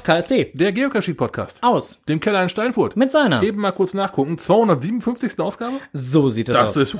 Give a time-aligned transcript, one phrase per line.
[0.00, 1.58] Podcast Der Geocaching-Podcast.
[1.62, 2.96] aus Dem Keller in Steinfurt.
[2.96, 3.42] mit seiner.
[3.42, 4.38] Eben mal kurz nachgucken.
[4.38, 5.38] 257.
[5.38, 5.74] Ausgabe?
[5.92, 6.94] So sieht das, Das aus.
[6.94, 6.96] ist.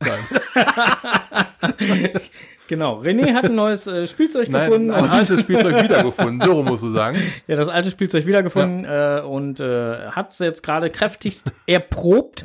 [2.70, 3.00] Nein, Genau.
[3.00, 4.90] René hat ein neues äh, Spielzeug Nein gefunden.
[4.90, 6.40] ein altes Spielzeug wiedergefunden.
[6.48, 7.18] So musst du sagen.
[7.46, 12.44] ja, das alte Spielzeug wiedergefunden äh, und äh, hat es jetzt gerade kräftigst erprobt.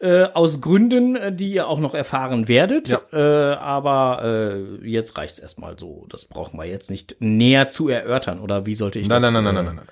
[0.00, 2.88] Äh, aus Gründen, äh, die ihr auch noch erfahren werdet.
[2.88, 3.00] Ja.
[3.12, 4.22] Äh, aber
[4.82, 6.06] äh, jetzt reicht's erstmal so.
[6.08, 8.40] Das brauchen wir jetzt nicht näher zu erörtern.
[8.40, 9.32] Oder wie sollte ich Nein, das?
[9.32, 9.88] nein, nein, äh, nein, nein, nein.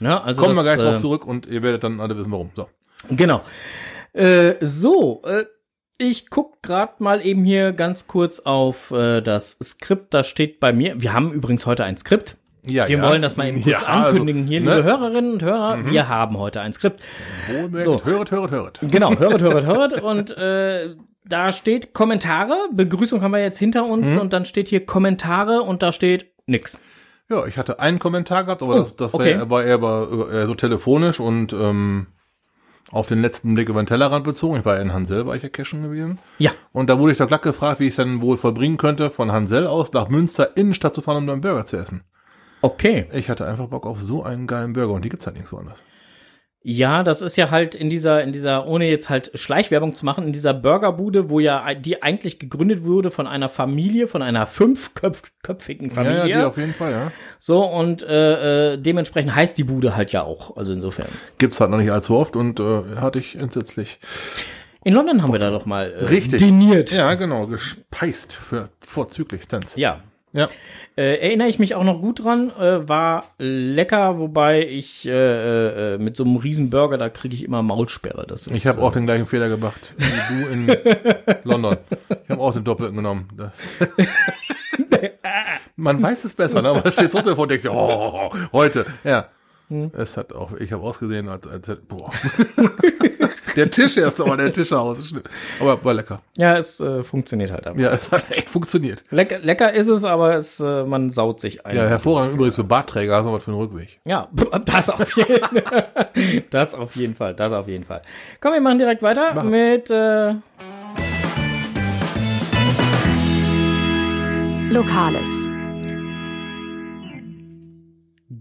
[0.00, 0.22] Ne?
[0.22, 2.50] Also Kommen wir das, gleich drauf äh, zurück und ihr werdet dann alle wissen, warum.
[2.54, 2.68] So.
[3.10, 3.42] Genau.
[4.12, 5.44] Äh, so, äh,
[5.98, 10.12] ich guck grad mal eben hier ganz kurz auf äh, das Skript.
[10.14, 11.00] Da steht bei mir.
[11.00, 12.36] Wir haben übrigens heute ein Skript.
[12.66, 13.08] Ja, Wir ja.
[13.08, 14.46] wollen das mal eben kurz Ja, also, ankündigen.
[14.46, 14.70] Hier, ne?
[14.70, 14.76] Mhm.
[14.76, 17.00] liebe Hörerinnen und Hörer, wir haben heute ein Skript.
[17.72, 18.02] So.
[18.04, 18.80] Höret, höret, höret.
[18.82, 20.00] Genau, höret, höret, höret.
[20.02, 20.94] Und äh,
[21.26, 22.56] da steht Kommentare.
[22.72, 24.10] Begrüßung haben wir jetzt hinter uns.
[24.12, 24.18] Mhm.
[24.18, 26.78] Und dann steht hier Kommentare und da steht nix.
[27.30, 29.38] Ja, ich hatte einen Kommentar gehabt, aber Oh, das, das okay.
[29.40, 32.06] war, war eher, über- eher so telefonisch und ähm,
[32.90, 34.58] auf den letzten Blick über den Tellerrand bezogen.
[34.58, 36.18] Ich war ja in Hansel, war ich ja cashen gewesen.
[36.38, 36.52] Ja.
[36.72, 39.32] Und da wurde ich doch glatt gefragt, wie ich es dann wohl vollbringen könnte, von
[39.32, 42.02] Hansel aus nach Münster Innenstadt zu fahren, um dann Burger zu essen.
[42.60, 43.06] Okay.
[43.12, 45.78] Ich hatte einfach Bock auf so einen geilen Burger und die gibt's halt nirgendwo anders.
[46.66, 50.24] Ja, das ist ja halt in dieser, in dieser, ohne jetzt halt Schleichwerbung zu machen,
[50.24, 55.90] in dieser Burgerbude, wo ja die eigentlich gegründet wurde von einer Familie, von einer fünfköpfigen
[55.90, 56.20] Familie.
[56.20, 57.12] Ja, ja, die auf jeden Fall, ja.
[57.38, 60.56] so, und äh, äh, dementsprechend heißt die Bude halt ja auch.
[60.56, 61.08] Also insofern.
[61.36, 63.98] Gibt's halt noch nicht allzu oft und äh, hatte ich entsetzlich.
[64.84, 66.40] In London haben wir da doch mal äh, Richtig.
[66.40, 66.92] diniert.
[66.92, 69.76] Ja, genau, gespeist für vorzüglichstens.
[69.76, 70.00] Ja.
[70.34, 70.48] Ja.
[70.96, 75.98] Äh, erinnere ich mich auch noch gut dran, äh, war lecker, wobei ich äh, äh,
[75.98, 78.26] mit so einem riesen Burger, da kriege ich immer Maulsperre.
[78.26, 80.66] Das ist, Ich habe äh, auch den gleichen Fehler gemacht wie du in
[81.44, 81.76] London.
[82.24, 83.28] Ich habe auch den Doppelten genommen.
[85.76, 86.68] Man weiß es besser, ne?
[86.70, 88.86] aber da steht trotzdem vor und denkst dir, oh, heute.
[89.04, 89.28] Ja.
[89.68, 89.90] Hm.
[89.96, 92.10] Es hat auch, ich habe ausgesehen, als, als hätte- boah.
[93.56, 95.14] der Tisch erst, aber der Tisch aus.
[95.60, 96.20] Aber war lecker.
[96.36, 97.80] Ja, es äh, funktioniert halt einfach.
[97.80, 99.04] Ja, es hat echt funktioniert.
[99.10, 101.76] Lecker, lecker ist es, aber es, äh, man saut sich ein.
[101.76, 103.98] Ja, hervorragend übrigens für Bartträger, hast du was für einen Rückweg.
[104.04, 104.28] Ja,
[104.66, 105.40] das auf jeden
[106.50, 108.02] Das auf jeden Fall, das auf jeden Fall.
[108.40, 109.50] Komm, wir machen direkt weiter Machen.
[109.50, 110.34] mit äh,
[114.70, 115.48] Lokales.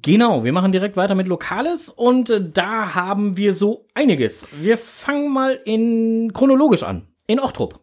[0.03, 4.45] Genau, wir machen direkt weiter mit Lokales und äh, da haben wir so einiges.
[4.51, 7.07] Wir fangen mal in chronologisch an.
[7.25, 7.79] In Ochtrup.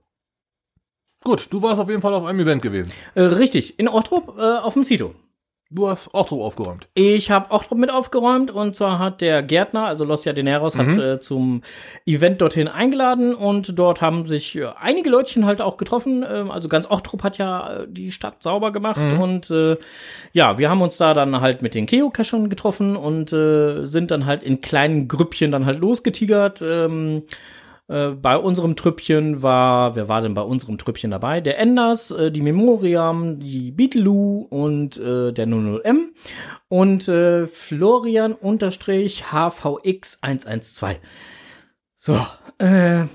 [1.25, 2.93] Gut, du warst auf jeden Fall auf einem Event gewesen.
[3.15, 5.15] Äh, richtig, in Ochtrup äh, auf dem Sito.
[5.73, 6.89] Du hast auch drauf aufgeräumt.
[6.95, 10.99] Ich habe Ochtrup mit aufgeräumt und zwar hat der Gärtner, also Los Jardineros, hat Mhm.
[11.01, 11.63] äh, zum
[12.07, 16.25] Event dorthin eingeladen und dort haben sich äh, einige Leutchen halt auch getroffen.
[16.29, 19.21] Ähm, also ganz Ochtrup hat ja äh, die Stadt sauber gemacht Mhm.
[19.21, 19.77] und äh,
[20.33, 24.27] ja, wir haben uns da dann halt mit den Geocachern getroffen und äh, sind dann
[24.27, 26.63] halt in kleinen Grüppchen dann halt losgetigert.
[26.63, 27.23] Ähm,
[27.91, 31.41] äh, bei unserem Trüppchen war, wer war denn bei unserem Trüppchen dabei?
[31.41, 36.11] Der Enders, äh, die Memoriam, die Beetleloo und äh, der 00M
[36.69, 40.99] und äh, Florian unterstrich HVX 112.
[41.97, 42.25] So,
[42.59, 43.07] äh,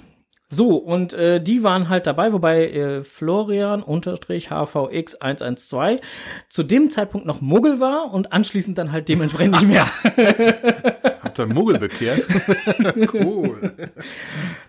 [0.50, 6.02] so, und äh, die waren halt dabei, wobei äh, Florian unterstrich HVX 112
[6.50, 9.88] zu dem Zeitpunkt noch Muggel war und anschließend dann halt dementsprechend nicht mehr.
[11.36, 12.26] Habt ihr einen Muggel bekehrt?
[13.14, 13.72] cool.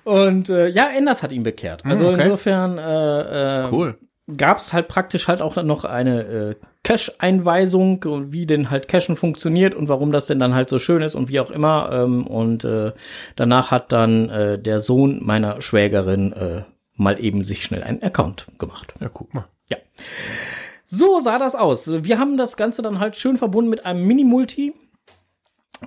[0.04, 1.84] Und äh, ja, Enders hat ihn bekehrt.
[1.84, 2.22] Also Hm, okay.
[2.24, 3.98] insofern äh, äh, Cool.
[4.36, 6.54] gab es halt praktisch halt auch noch eine äh,
[6.84, 11.14] Cache-Einweisung, wie denn halt Cachen funktioniert und warum das denn dann halt so schön ist
[11.14, 11.90] und wie auch immer.
[11.92, 12.92] Ähm, und äh,
[13.36, 16.62] danach hat dann äh, der Sohn meiner Schwägerin äh,
[16.94, 18.94] mal eben sich schnell einen Account gemacht.
[19.00, 19.46] Ja, guck mal.
[19.68, 19.76] Ja.
[20.84, 21.90] So sah das aus.
[22.04, 24.72] Wir haben das Ganze dann halt schön verbunden mit einem Mini-Multi,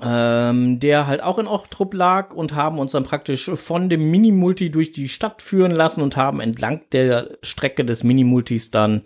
[0.02, 4.70] ähm, der halt auch in Ochtrup lag und haben uns dann praktisch von dem Mini-Multi
[4.70, 9.04] durch die Stadt führen lassen und haben entlang der Strecke des Mini-Multis dann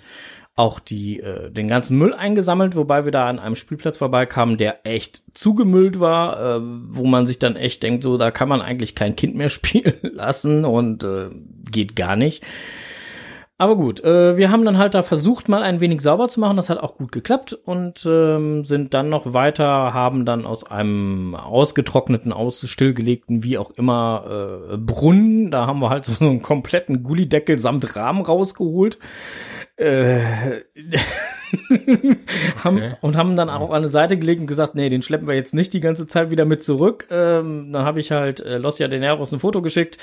[0.56, 4.86] auch die, äh, den ganzen Müll eingesammelt, wobei wir da an einem Spielplatz vorbeikamen, der
[4.86, 8.94] echt zugemüllt war, äh, wo man sich dann echt denkt, so, da kann man eigentlich
[8.94, 11.30] kein Kind mehr spielen lassen und äh,
[11.72, 12.44] geht gar nicht.
[13.64, 16.58] Aber gut, äh, wir haben dann halt da versucht, mal ein wenig sauber zu machen.
[16.58, 21.34] Das hat auch gut geklappt und ähm, sind dann noch weiter, haben dann aus einem
[21.34, 27.04] ausgetrockneten, aus stillgelegten, wie auch immer, äh, Brunnen, da haben wir halt so einen kompletten
[27.04, 29.00] Gullideckel samt Rahmen rausgeholt.
[29.78, 30.20] Äh,
[32.64, 32.96] haben, Okay.
[33.02, 35.54] und haben dann auch an eine Seite gelegt und gesagt, nee, den schleppen wir jetzt
[35.54, 37.08] nicht die ganze Zeit wieder mit zurück.
[37.12, 39.98] Ähm, dann habe ich halt äh, Los Jardineros ein Foto geschickt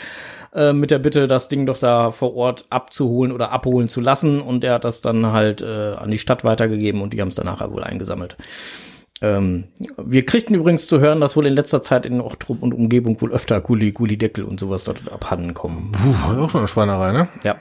[0.55, 4.41] äh, mit der Bitte, das Ding doch da vor Ort abzuholen oder abholen zu lassen.
[4.41, 7.35] Und er hat das dann halt äh, an die Stadt weitergegeben und die haben es
[7.37, 8.37] dann nachher wohl eingesammelt.
[9.23, 9.65] Ähm,
[9.99, 13.33] wir kriegten übrigens zu hören, dass wohl in letzter Zeit in Ochtrup und Umgebung wohl
[13.33, 15.93] öfter Gulli, Gulli-Deckel und sowas dort abhanden kommen.
[15.93, 17.29] Puh, auch schon eine Schweinerei, ne?
[17.45, 17.57] Ja.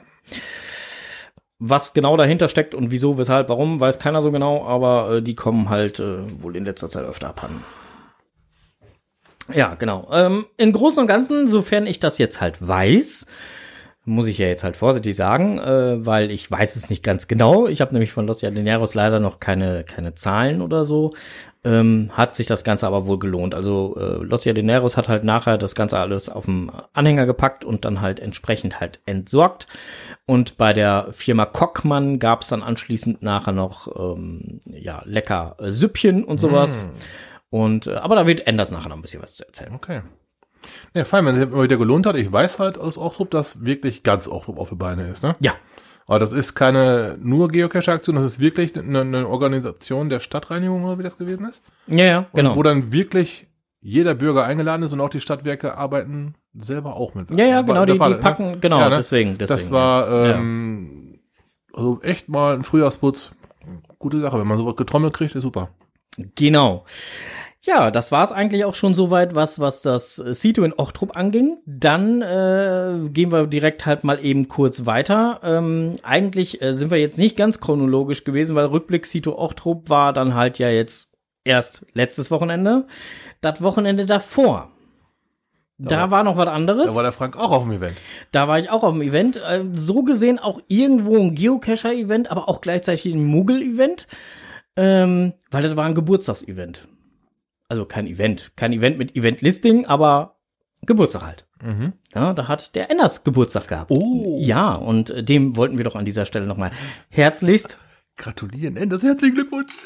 [1.59, 5.35] Was genau dahinter steckt und wieso, weshalb, warum, weiß keiner so genau, aber äh, die
[5.35, 7.63] kommen halt äh, wohl in letzter Zeit öfter abhanden.
[9.53, 10.07] Ja, genau.
[10.11, 13.25] Ähm, Im Großen und Ganzen, sofern ich das jetzt halt weiß,
[14.09, 17.67] muss ich ja jetzt halt vorsichtig sagen, äh, weil ich weiß es nicht ganz genau.
[17.67, 21.13] Ich habe nämlich von Los Llaneros leider noch keine, keine Zahlen oder so.
[21.63, 23.53] Ähm, hat sich das Ganze aber wohl gelohnt.
[23.53, 27.85] Also äh, Los Llaneros hat halt nachher das Ganze alles auf dem Anhänger gepackt und
[27.85, 29.67] dann halt entsprechend halt entsorgt.
[30.25, 35.69] Und bei der Firma Kockmann gab es dann anschließend nachher noch ähm, ja lecker äh,
[35.69, 36.83] Süppchen und sowas.
[36.83, 37.55] Mm.
[37.55, 39.73] Und äh, aber da wird Enders nachher noch ein bisschen was zu erzählen.
[39.75, 40.01] Okay.
[40.93, 42.15] Ja, fein, wenn es immer wieder gelohnt hat.
[42.15, 45.35] Ich weiß halt aus Ochtrup, dass wirklich ganz Ochtrup auf die Beine ist, ne?
[45.39, 45.53] Ja,
[46.07, 50.97] Aber das ist keine nur Geocache-Aktion, das ist wirklich eine, eine Organisation der Stadtreinigung, oder
[50.99, 51.63] wie das gewesen ist.
[51.87, 52.55] ja, ja, Und genau.
[52.55, 53.47] Wo dann wirklich
[53.81, 57.31] jeder Bürger eingeladen ist und auch die Stadtwerke arbeiten selber auch mit.
[57.31, 58.17] Ja, ja, genau, die, die ne?
[58.17, 58.97] packen, genau, Ja, ne?
[58.97, 59.57] deswegen, deswegen.
[59.59, 60.35] Das war ja.
[60.35, 61.19] ähm,
[61.73, 63.31] also echt mal ein Frühjahrsputz.
[63.99, 65.69] Gute Sache, wenn man sowas getrommelt kriegt, ist super.
[66.35, 66.83] Genau.
[67.65, 71.15] Ja, das war es eigentlich auch schon soweit, was, was das äh, Sito in Ochtrup
[71.17, 71.57] anging.
[71.65, 75.41] Dann äh, gehen wir direkt halt mal eben kurz weiter.
[75.43, 80.13] Ähm, eigentlich äh, sind wir jetzt nicht ganz chronologisch gewesen, weil Rückblick Sito Ochtrup war
[80.13, 81.13] dann halt ja jetzt
[81.43, 82.85] erst letztes Wochenende.
[83.41, 84.71] Das Wochenende davor.
[85.77, 86.91] Da, Da war- war noch was anderes.
[86.91, 87.97] Da war der Frank auch auf dem Event.
[88.31, 89.41] Da war ich auch auf dem Event.
[89.45, 94.07] Ähm, So gesehen auch irgendwo ein Geocacher-Event, aber auch gleichzeitig ein Muggel-Event.
[94.77, 96.87] Ähm, weil das war ein Geburtstagsevent.
[97.69, 98.51] Also kein Event.
[98.55, 100.39] Kein Event mit Event-Listing, aber
[100.81, 101.45] Geburtstag halt.
[101.61, 101.93] Mhm.
[102.15, 103.91] Ja, da hat der Enders Geburtstag gehabt.
[103.91, 104.39] Oh.
[104.41, 106.71] Ja, und äh, dem wollten wir doch an dieser Stelle nochmal
[107.09, 107.77] herzlichst.
[108.17, 109.71] Gratulieren, Enders, herzlichen Glückwunsch.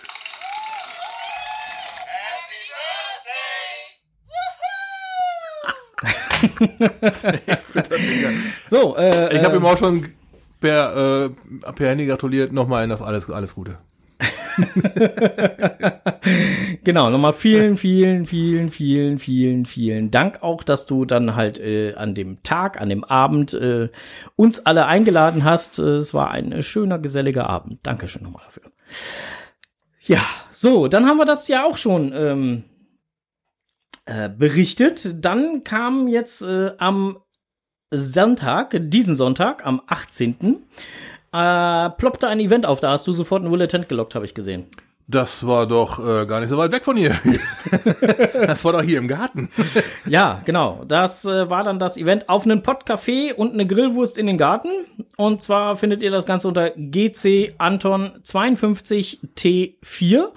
[8.68, 10.10] So, äh, Ich habe äh, ihm auch schon
[10.60, 11.30] per, äh,
[11.74, 12.52] per Handy gratuliert.
[12.52, 13.78] Nochmal Enders, alles, alles Gute.
[16.84, 21.94] Genau, nochmal vielen, vielen, vielen, vielen, vielen, vielen Dank auch, dass du dann halt äh,
[21.96, 23.90] an dem Tag, an dem Abend äh,
[24.36, 25.80] uns alle eingeladen hast.
[25.80, 27.80] Äh, es war ein äh, schöner, geselliger Abend.
[27.84, 28.72] Dankeschön nochmal dafür.
[30.02, 30.22] Ja,
[30.52, 32.64] so, dann haben wir das ja auch schon ähm,
[34.06, 35.24] äh, berichtet.
[35.24, 37.18] Dann kam jetzt am
[37.92, 40.58] Sonntag, diesen Sonntag, am 18.
[41.34, 44.68] Äh, ploppte ein Event auf, da hast du sofort ein Bulletin gelockt, habe ich gesehen.
[45.08, 47.20] Das war doch äh, gar nicht so weit weg von hier.
[48.48, 49.50] das war doch hier im Garten.
[50.06, 50.86] Ja, genau.
[50.88, 54.70] Das äh, war dann das Event auf einen Pottcafé und eine Grillwurst in den Garten.
[55.18, 60.30] Und zwar findet ihr das Ganze unter GC Anton 52 T4.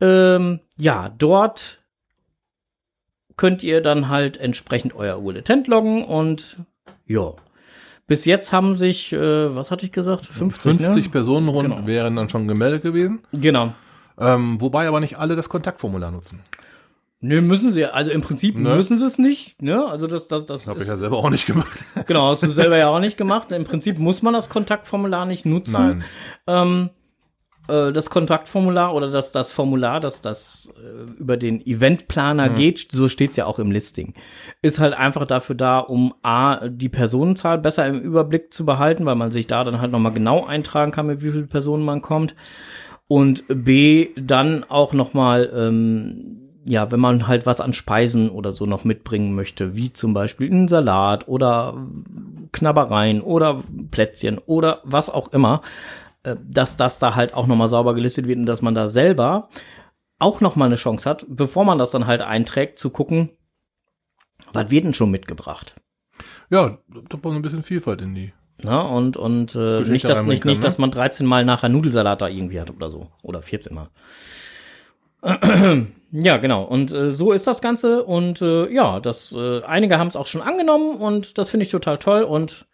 [0.00, 1.78] Ähm, ja, dort
[3.36, 6.58] könnt ihr dann halt entsprechend euer Urletent loggen und
[7.06, 7.32] ja.
[8.06, 10.26] Bis jetzt haben sich, äh, was hatte ich gesagt?
[10.26, 11.10] 50, 50 ne?
[11.10, 11.86] Personen rund Genau.
[11.86, 13.20] wären dann schon gemeldet gewesen.
[13.32, 13.72] Genau.
[14.18, 16.40] Ähm, wobei aber nicht alle das Kontaktformular nutzen.
[17.20, 17.86] Nö, müssen sie.
[17.86, 18.76] Also im Prinzip Ne?
[18.76, 19.60] müssen sie es nicht.
[19.62, 19.82] Ne?
[19.86, 21.84] Also das, das, das Das habe ich ja selber auch nicht gemacht.
[22.06, 23.50] Genau, hast du selber ja auch nicht gemacht.
[23.52, 25.72] Im Prinzip muss man das Kontaktformular nicht nutzen.
[25.72, 26.04] Nein.
[26.46, 26.90] Ähm,
[27.68, 33.08] äh, das Kontaktformular oder das, das Formular, das das äh, über den Eventplaner geht, so
[33.08, 34.14] steht's ja auch im Listing,
[34.60, 39.14] ist halt einfach dafür da, um A, die Personenzahl besser im Überblick zu behalten, weil
[39.14, 42.34] man sich da dann halt nochmal genau eintragen kann, mit wie vielen Personen man kommt.
[43.06, 48.64] Und B, dann auch nochmal, ähm, ja, wenn man halt was an Speisen oder so
[48.64, 51.74] noch mitbringen möchte, wie zum Beispiel einen Salat oder
[52.52, 55.60] Knabbereien oder Plätzchen oder was auch immer,
[56.24, 59.48] dass das da halt auch nochmal sauber gelistet wird und dass man da selber
[60.18, 63.30] auch nochmal eine Chance hat, bevor man das dann halt einträgt, zu gucken,
[64.52, 65.74] was wird denn schon mitgebracht?
[66.50, 68.32] Ja, da war so ein bisschen Vielfalt in die.
[68.62, 70.64] Na, und und äh, nicht, dass, nicht, kann, nicht, ne?
[70.64, 73.08] dass man 13 Mal nachher Nudelsalat da irgendwie hat oder so.
[73.22, 73.90] Oder 14 Mal.
[76.16, 76.62] Ja, genau.
[76.62, 78.04] Und äh, so ist das Ganze.
[78.04, 81.72] Und äh, ja, das äh, einige haben es auch schon angenommen und das finde ich
[81.72, 82.22] total toll.
[82.22, 82.66] Und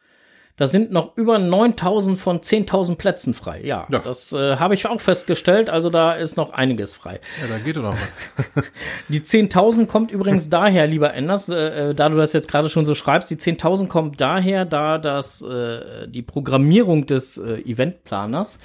[0.60, 3.62] da sind noch über 9000 von 10.000 Plätzen frei.
[3.64, 4.00] Ja, Ja.
[4.00, 5.70] das äh, habe ich auch festgestellt.
[5.70, 7.18] Also da ist noch einiges frei.
[7.40, 8.64] Ja, da geht doch noch was.
[9.08, 12.84] Die 10.000 kommt übrigens daher, lieber Enders, äh, äh, da du das jetzt gerade schon
[12.84, 18.58] so schreibst, die 10.000 kommt daher, da das äh, die Programmierung des äh, Eventplaners,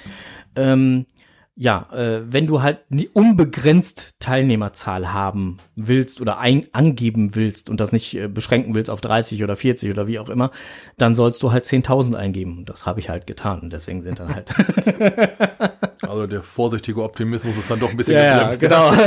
[0.54, 1.06] ähm,
[1.56, 7.80] ja, äh, wenn du halt nie unbegrenzt Teilnehmerzahl haben willst oder ein, angeben willst und
[7.80, 10.50] das nicht äh, beschränken willst auf 30 oder 40 oder wie auch immer,
[10.98, 12.64] dann sollst du halt 10.000 eingeben.
[12.66, 14.52] Das habe ich halt getan und deswegen sind dann halt
[16.02, 18.92] Also der vorsichtige Optimismus ist dann doch ein bisschen Ja, ja, genau.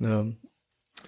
[0.00, 0.24] ja.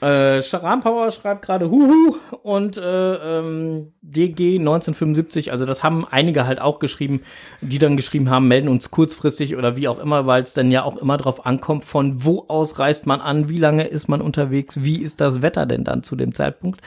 [0.03, 6.45] Äh, Sharam Power schreibt gerade Huhu und äh, ähm, DG 1975, also das haben einige
[6.45, 7.21] halt auch geschrieben,
[7.61, 10.83] die dann geschrieben haben, melden uns kurzfristig oder wie auch immer, weil es dann ja
[10.83, 14.83] auch immer drauf ankommt, von wo aus reist man an, wie lange ist man unterwegs,
[14.83, 16.81] wie ist das Wetter denn dann zu dem Zeitpunkt.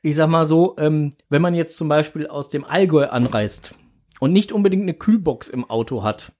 [0.00, 3.74] Ich sag mal so, ähm, wenn man jetzt zum Beispiel aus dem Allgäu anreist
[4.18, 6.32] und nicht unbedingt eine Kühlbox im Auto hat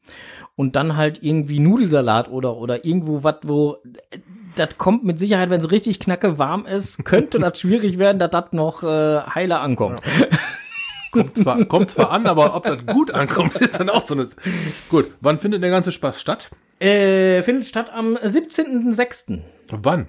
[0.55, 3.77] und dann halt irgendwie Nudelsalat oder oder irgendwo was, wo
[4.59, 8.31] das kommt mit Sicherheit, wenn es richtig knacke warm ist, könnte das schwierig werden, dass
[8.31, 10.01] das noch äh, heiler ankommt.
[11.13, 14.29] Kommt zwar, kommt zwar an, aber ob das gut ankommt, ist dann auch so eine.
[14.91, 16.51] Gut, wann findet der ganze Spaß statt?
[16.79, 19.39] Äh, findet statt am 17.06.
[19.71, 20.09] Wann?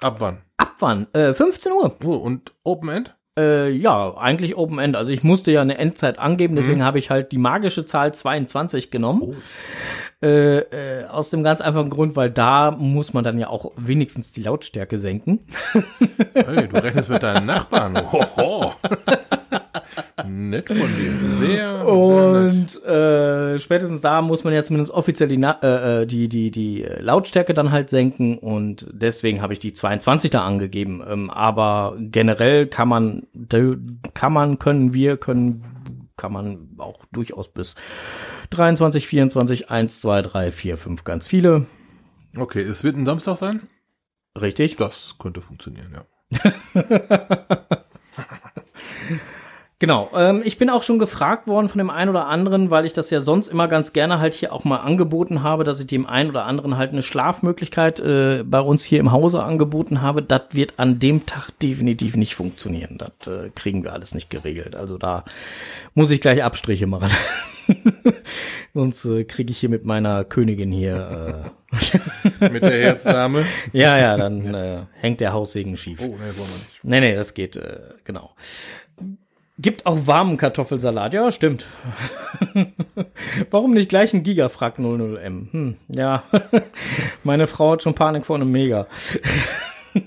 [0.00, 0.38] Ab wann?
[0.56, 1.06] Ab wann?
[1.12, 1.96] Äh, 15 Uhr.
[2.04, 3.14] Oh, und Open End?
[3.38, 4.96] Äh, ja, eigentlich Open End.
[4.96, 6.84] Also ich musste ja eine Endzeit angeben, deswegen Mhm.
[6.84, 9.22] habe ich halt die magische Zahl 22 genommen.
[9.22, 9.34] Oh.
[10.24, 14.32] Äh, äh, aus dem ganz einfachen Grund, weil da muss man dann ja auch wenigstens
[14.32, 15.40] die Lautstärke senken.
[16.34, 17.96] Hey, du rechnest mit deinen Nachbarn.
[18.10, 18.72] Hoho.
[20.26, 21.12] nett von dir.
[21.38, 21.88] Sehr, sehr.
[21.88, 26.86] Und äh, spätestens da muss man ja zumindest offiziell die, äh, äh, die, die, die
[26.98, 31.02] Lautstärke dann halt senken und deswegen habe ich die 22 da angegeben.
[31.08, 33.22] Ähm, aber generell kann man,
[34.14, 35.64] kann man, können wir, können,
[36.16, 37.74] kann man auch durchaus bis
[38.50, 41.66] 23, 24, 1, 2, 3, 4, 5, ganz viele.
[42.36, 43.68] Okay, es wird ein Samstag sein?
[44.40, 44.76] Richtig.
[44.76, 46.04] Das könnte funktionieren, ja.
[49.84, 50.08] Genau.
[50.14, 53.10] Ähm, ich bin auch schon gefragt worden von dem einen oder anderen, weil ich das
[53.10, 56.30] ja sonst immer ganz gerne halt hier auch mal angeboten habe, dass ich dem einen
[56.30, 60.22] oder anderen halt eine Schlafmöglichkeit äh, bei uns hier im Hause angeboten habe.
[60.22, 62.96] Das wird an dem Tag definitiv nicht funktionieren.
[62.96, 64.74] Das äh, kriegen wir alles nicht geregelt.
[64.74, 65.26] Also da
[65.92, 67.10] muss ich gleich Abstriche machen.
[68.72, 71.52] sonst äh, kriege ich hier mit meiner Königin hier.
[72.40, 73.40] Mit der Herzdame.
[73.72, 76.00] Äh, ja, ja, dann äh, hängt der Haussegen schief.
[76.00, 76.84] Oh, nee, wollen wir nicht.
[76.84, 78.30] Nee, nee, das geht, äh, genau.
[79.64, 81.14] Gibt auch warmen Kartoffelsalat.
[81.14, 81.64] Ja, stimmt.
[83.50, 85.50] Warum nicht gleich ein Giga, fragt 00M.
[85.52, 86.22] Hm, ja.
[87.24, 88.86] Meine Frau hat schon Panik vor einem Mega.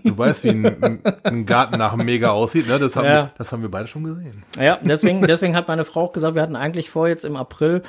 [0.04, 2.78] Du weißt, wie ein, ein Garten nach einem Mega aussieht, ne?
[2.78, 3.18] Das haben, Ja.
[3.18, 4.44] wir, das haben wir beide schon gesehen.
[4.60, 7.82] Ja, deswegen, deswegen hat meine Frau auch gesagt, wir hatten eigentlich vor, jetzt im April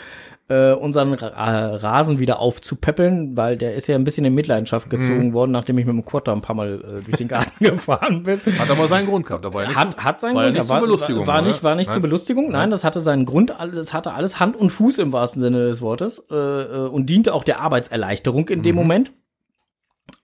[0.49, 4.89] äh, unseren Ra äh, Rasen wieder aufzupäppeln, weil der ist ja ein bisschen in Mitleidenschaft
[4.89, 7.65] gezogen worden, nachdem ich mit dem Quad da ein paar Mal äh, durch den Garten
[7.65, 8.41] gefahren bin.
[8.59, 9.45] Hat aber seinen Grund gehabt.
[9.45, 10.61] Da war ja nichts Hat, hat seinen war ja Grund.
[10.61, 11.27] nicht war, zur Belustigung.
[11.27, 12.01] War, war nicht, war nicht zur.
[12.01, 12.51] Belustigung.
[12.51, 13.55] Nein, das hatte seinen Grund.
[13.75, 17.35] Das hatte alles Hand und Fuß im wahrsten Sinne des Wortes äh, äh, und diente
[17.35, 19.13] auch der Arbeitserleichterung in dem Moment.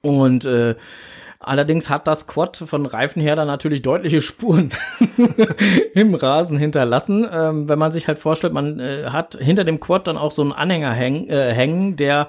[0.01, 0.77] Und äh,
[1.45, 4.71] allerdings hat das Quad von Reifen her dann natürlich deutliche Spuren
[5.95, 7.27] im Rasen hinterlassen.
[7.31, 10.43] Ähm, wenn man sich halt vorstellt, man äh, hat hinter dem Quad dann auch so
[10.43, 12.29] einen Anhänger häng, äh, hängen, der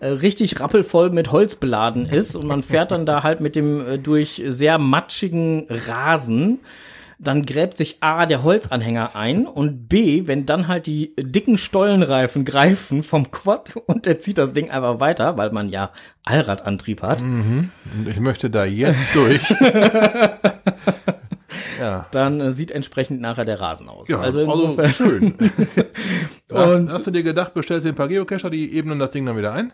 [0.00, 3.86] äh, richtig rappelvoll mit Holz beladen ist und man fährt dann da halt mit dem
[3.86, 6.60] äh, durch sehr matschigen Rasen.
[7.18, 12.44] Dann gräbt sich A der Holzanhänger ein und B, wenn dann halt die dicken Stollenreifen
[12.44, 15.92] greifen vom Quad und er zieht das Ding einfach weiter, weil man ja
[16.24, 17.70] Allradantrieb hat, Und
[18.06, 19.40] ich möchte da jetzt durch.
[21.80, 22.06] ja.
[22.10, 24.08] dann äh, sieht entsprechend nachher der Rasen aus.
[24.08, 25.34] Ja, also also, schön.
[26.52, 29.24] hast, Und- hast du dir gedacht, bestellst dir ein paar Geocacher, die ebnen das Ding
[29.26, 29.72] dann wieder ein?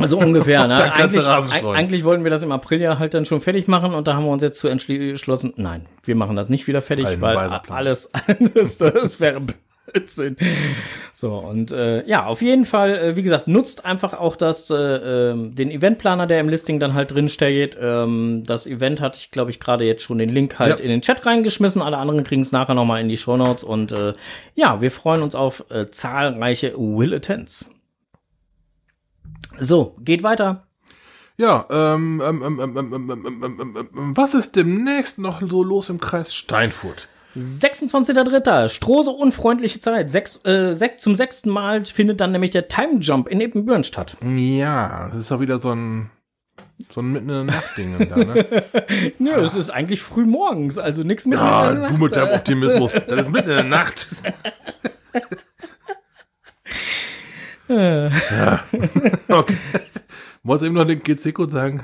[0.00, 0.92] Also ungefähr, ne?
[0.94, 4.14] Eigentlich, eigentlich wollten wir das im April ja halt dann schon fertig machen und da
[4.14, 7.36] haben wir uns jetzt zu entschlossen, nein, wir machen das nicht wieder fertig, Ein weil
[7.36, 9.40] alles, alles, das wäre
[9.92, 10.36] Blödsinn.
[11.12, 14.76] So, und äh, ja, auf jeden Fall, äh, wie gesagt, nutzt einfach auch das, äh,
[14.76, 17.76] ähm, den Eventplaner, der im Listing dann halt drin steht.
[17.80, 20.84] Ähm, das Event hatte ich, glaube ich, gerade jetzt schon den Link halt Ja.
[20.84, 21.82] in den Chat reingeschmissen.
[21.82, 24.14] Alle anderen kriegen es nachher nochmal in die Shownotes und äh,
[24.54, 27.68] ja, wir freuen uns auf äh, zahlreiche Will-Attends.
[29.60, 30.66] So, geht weiter.
[31.36, 35.88] Ja, ähm, ähm, ähm, ähm, ähm, ähm, ähm, ähm, was ist demnächst noch so los
[35.88, 37.08] im Kreis Steinfurt?
[37.36, 38.68] 26.03.
[38.68, 40.10] Strose unfreundliche Zeit.
[40.10, 44.16] Sechs, äh, sechs, zum sechsten Mal findet dann nämlich der Time Jump in Ebenbüren statt.
[44.24, 46.10] Ja, das ist ja wieder so ein
[46.90, 48.46] so ein mitten in der Nacht Ding da, ne?
[49.18, 49.40] Nö, ah.
[49.40, 51.90] es ist eigentlich früh morgens, also nichts mitten ja, in der Nacht.
[51.92, 52.90] Ja, du mit deinem Optimismus.
[53.06, 54.08] Das ist mitten in der Nacht
[57.70, 58.64] ja.
[59.28, 59.56] Okay.
[60.42, 61.82] Wolltest du eben noch den GC-Code sagen?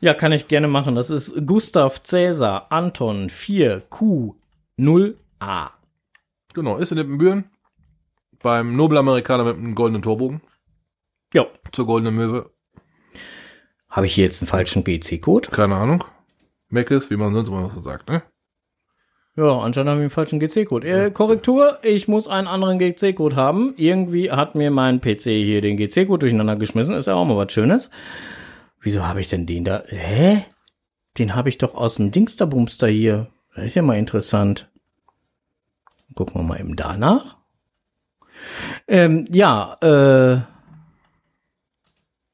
[0.00, 0.94] Ja, kann ich gerne machen.
[0.94, 5.70] Das ist Gustav Cäsar Anton 4Q0A.
[6.54, 7.44] Genau, ist in Ippenbüren.
[8.42, 10.42] Beim Nobelamerikaner mit einem goldenen Torbogen.
[11.32, 11.46] Ja.
[11.70, 12.50] Zur goldenen Möwe.
[13.88, 15.50] Habe ich hier jetzt einen falschen GC-Code?
[15.50, 16.04] Keine Ahnung.
[16.68, 18.22] Meckes, wie man sonst immer so sagt, ne?
[19.34, 20.86] Ja, anscheinend habe ich den falschen GC-Code.
[20.86, 23.72] Äh, Korrektur, ich muss einen anderen GC-Code haben.
[23.78, 26.94] Irgendwie hat mir mein PC hier den GC-Code durcheinander geschmissen.
[26.94, 27.88] Ist ja auch mal was Schönes.
[28.80, 29.84] Wieso habe ich denn den da?
[29.86, 30.44] Hä?
[31.16, 33.28] Den habe ich doch aus dem Dingsterbumster hier.
[33.54, 34.70] Das ist ja mal interessant.
[36.14, 37.38] Gucken wir mal eben danach.
[38.86, 40.40] Ähm, ja, äh,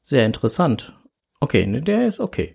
[0.03, 0.95] sehr interessant.
[1.39, 2.55] Okay, ne, der ist okay.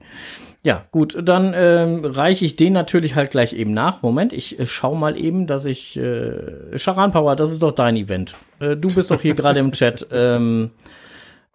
[0.65, 4.01] Ja, gut, dann ähm, reiche ich den natürlich halt gleich eben nach.
[4.01, 7.97] Moment, ich äh, schau mal eben, dass ich äh, Charan Power, das ist doch dein
[7.97, 8.33] Event.
[8.59, 10.07] Äh, du bist doch hier gerade im Chat.
[10.11, 10.71] Ähm,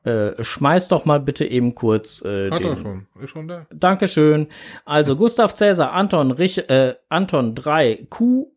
[0.04, 2.82] äh, schmeiß doch mal bitte eben kurz äh, Hat er den.
[2.82, 3.06] schon.
[3.22, 3.66] Ist schon da.
[3.74, 4.48] Dankeschön.
[4.84, 8.52] Also Gustav Cäsar, Anton Rich, äh, Anton 3, Q.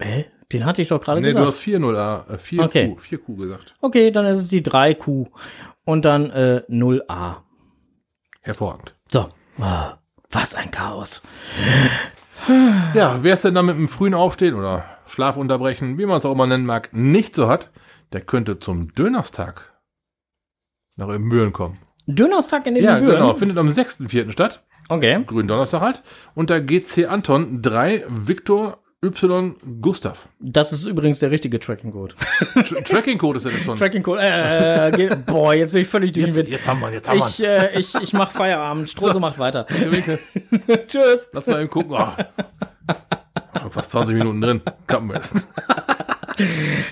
[0.00, 0.26] Hä?
[0.52, 1.48] Den hatte ich doch gerade Nee, du gesagt.
[1.48, 2.96] hast 4-0A, äh, 4Q, Okay.
[2.98, 3.74] 4Q gesagt.
[3.80, 5.26] Okay, dann ist es die 3Q
[5.84, 7.38] und dann äh, 0A.
[8.40, 8.94] Hervorragend.
[9.12, 9.28] So.
[9.58, 9.98] Ah,
[10.30, 11.22] was ein Chaos.
[12.94, 16.32] Ja, wer es denn dann mit einem frühen Aufstehen oder Schlafunterbrechen, wie man es auch
[16.32, 17.70] immer nennen mag, nicht so hat,
[18.12, 19.72] der könnte zum Dönerstag
[20.96, 21.78] nach Ibbenbüren kommen.
[22.06, 23.34] Dönerstag in den Ja, genau.
[23.34, 24.32] Findet am 6.4.
[24.32, 24.64] statt.
[24.88, 25.22] Okay.
[25.26, 26.02] Grünen Donnerstag halt.
[26.34, 30.28] Und da GC Anton 3 Victor Y Gustav.
[30.40, 32.14] Das ist übrigens der richtige Tracking-Code.
[32.56, 33.78] Tr- Tracking-Code ist ja jetzt schon.
[33.78, 34.20] Tracking-Code.
[34.20, 36.48] Äh, ge- boah, jetzt bin ich völlig durch Wind.
[36.50, 38.90] Jetzt haben wir jetzt haben wir Ich, äh, ich, ich mach Feierabend.
[38.90, 39.66] Strose macht weiter.
[40.86, 41.30] Tschüss.
[41.32, 41.94] Lass mal eben gucken.
[41.94, 42.14] Ah.
[43.58, 44.60] Schon fast 20 Minuten drin.
[44.86, 45.32] Kappen wir es.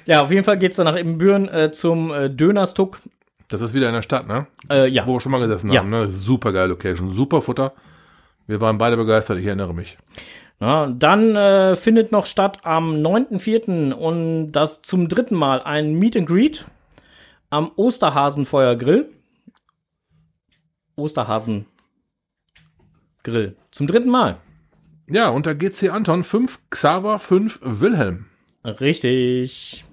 [0.06, 3.00] Ja, auf jeden Fall geht's dann nach Ibbenbüren äh, zum äh, Dönerstuck.
[3.48, 4.46] Das ist wieder in der Stadt, ne?
[4.70, 5.06] Äh, ja.
[5.06, 5.80] Wo wir schon mal gesessen Ja.
[5.80, 6.08] haben, ne?
[6.08, 7.74] Super geile Location, super Futter.
[8.46, 9.98] Wir waren beide begeistert, ich erinnere mich.
[10.60, 13.92] Ja, dann äh, findet noch statt am 9.4.
[13.92, 16.66] und das zum dritten Mal ein Meet and Greet
[17.50, 19.08] am Osterhasenfeuergrill.
[20.96, 21.66] Osterhasen
[23.22, 23.56] Grill.
[23.70, 24.38] Zum dritten Mal.
[25.08, 28.26] Ja, und da GC Anton 5, Xaver 5, Wilhelm.
[28.64, 29.84] Richtig.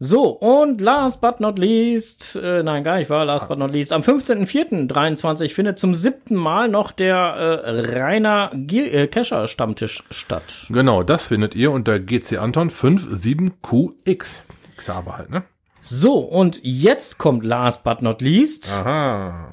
[0.00, 3.92] So, und last but not least, äh, nein, gar nicht wahr, last but not least,
[3.92, 10.66] am 15.04.23 findet zum siebten Mal noch der äh, Rainer Gier äh, Kescher Stammtisch statt.
[10.70, 14.44] Genau, das findet ihr unter GC Anton 5, 7, QX.
[14.76, 15.42] Xaver halt, ne?
[15.80, 19.50] So, und jetzt kommt last but not least Aha.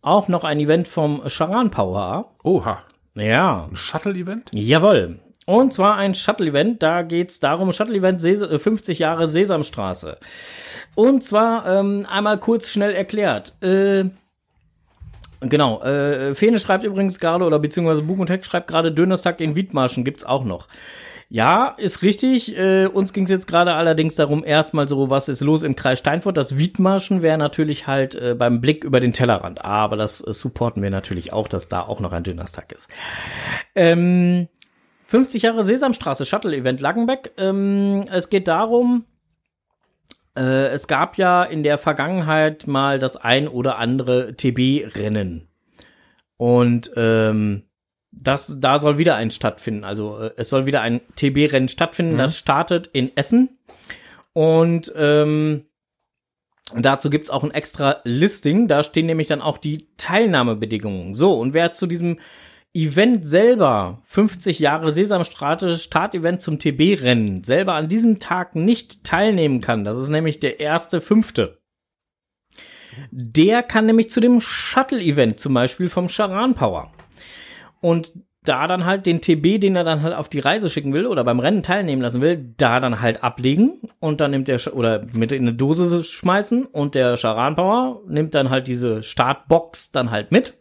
[0.00, 2.32] auch noch ein Event vom Charan Power.
[2.44, 2.78] Oha.
[3.14, 4.50] Ja, Ein Shuttle-Event?
[4.54, 5.18] jawohl.
[5.46, 10.18] Und zwar ein Shuttle-Event, da geht's darum, Shuttle-Event Ses äh, 50 Jahre Sesamstraße.
[10.94, 13.54] Und zwar ähm, einmal kurz schnell erklärt.
[13.62, 14.04] Äh,
[15.40, 19.56] genau, äh, Fene schreibt übrigens gerade, oder beziehungsweise Bug und Heck schreibt gerade, Dönerstag in
[19.56, 20.68] Wiedmarschen gibt's auch noch.
[21.34, 22.58] Ja, ist richtig.
[22.58, 26.36] Äh, uns ging's jetzt gerade allerdings darum, erstmal so, was ist los im Kreis Steinfurt.
[26.36, 29.64] Das Wiedmarschen wäre natürlich halt äh, beim Blick über den Tellerrand.
[29.64, 32.90] Aber das äh, supporten wir natürlich auch, dass da auch noch ein Dönerstag ist.
[33.74, 34.48] Ähm,
[35.12, 37.32] 50 Jahre Sesamstraße Shuttle-Event Langenbeck.
[37.36, 39.04] Ähm, es geht darum,
[40.34, 45.48] äh, es gab ja in der Vergangenheit mal das ein oder andere TB-Rennen.
[46.38, 47.64] Und ähm,
[48.10, 49.84] das, da soll wieder ein stattfinden.
[49.84, 52.16] Also äh, es soll wieder ein TB-Rennen stattfinden.
[52.16, 53.58] Das startet in Essen.
[54.32, 55.66] Und ähm,
[56.74, 58.66] dazu gibt's auch ein extra Listing.
[58.66, 61.14] Da stehen nämlich dann auch die Teilnahmebedingungen.
[61.14, 62.18] So, und wer zu diesem
[62.74, 69.84] Event selber, 50 Jahre Sesamstraße Startevent zum TB-Rennen, selber an diesem Tag nicht teilnehmen kann,
[69.84, 71.58] das ist nämlich der erste fünfte.
[73.10, 76.92] Der kann nämlich zu dem Shuttle-Event zum Beispiel vom Charan Power.
[77.80, 78.12] Und
[78.44, 81.24] da dann halt den TB, den er dann halt auf die Reise schicken will oder
[81.24, 85.30] beim Rennen teilnehmen lassen will, da dann halt ablegen und dann nimmt Sch- oder mit
[85.30, 90.32] in eine Dose schmeißen und der Charan Power nimmt dann halt diese Startbox dann halt
[90.32, 90.54] mit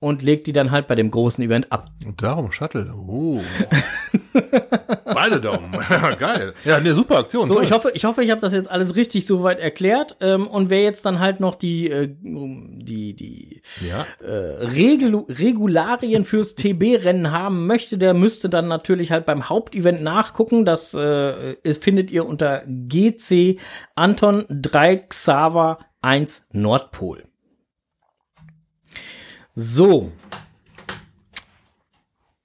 [0.00, 1.90] und legt die dann halt bei dem großen Event ab.
[2.04, 2.94] Und darum Shuttle.
[2.94, 3.40] Oh.
[5.04, 5.72] Beide Daumen.
[6.18, 6.54] Geil.
[6.64, 7.46] Ja, ne, super Aktion.
[7.46, 7.64] So, toll.
[7.64, 10.16] ich hoffe, ich hoffe, ich habe das jetzt alles richtig soweit erklärt.
[10.20, 14.06] Ähm, und wer jetzt dann halt noch die, äh, die, die Ja.
[14.24, 20.64] äh, Regul Regularien fürs TB-Rennen haben möchte, der müsste dann natürlich halt beim Hauptevent nachgucken.
[20.64, 23.58] Das äh, findet ihr unter GC
[23.96, 27.24] Anton 3 Xaver 1 Nordpol.
[29.60, 30.12] So.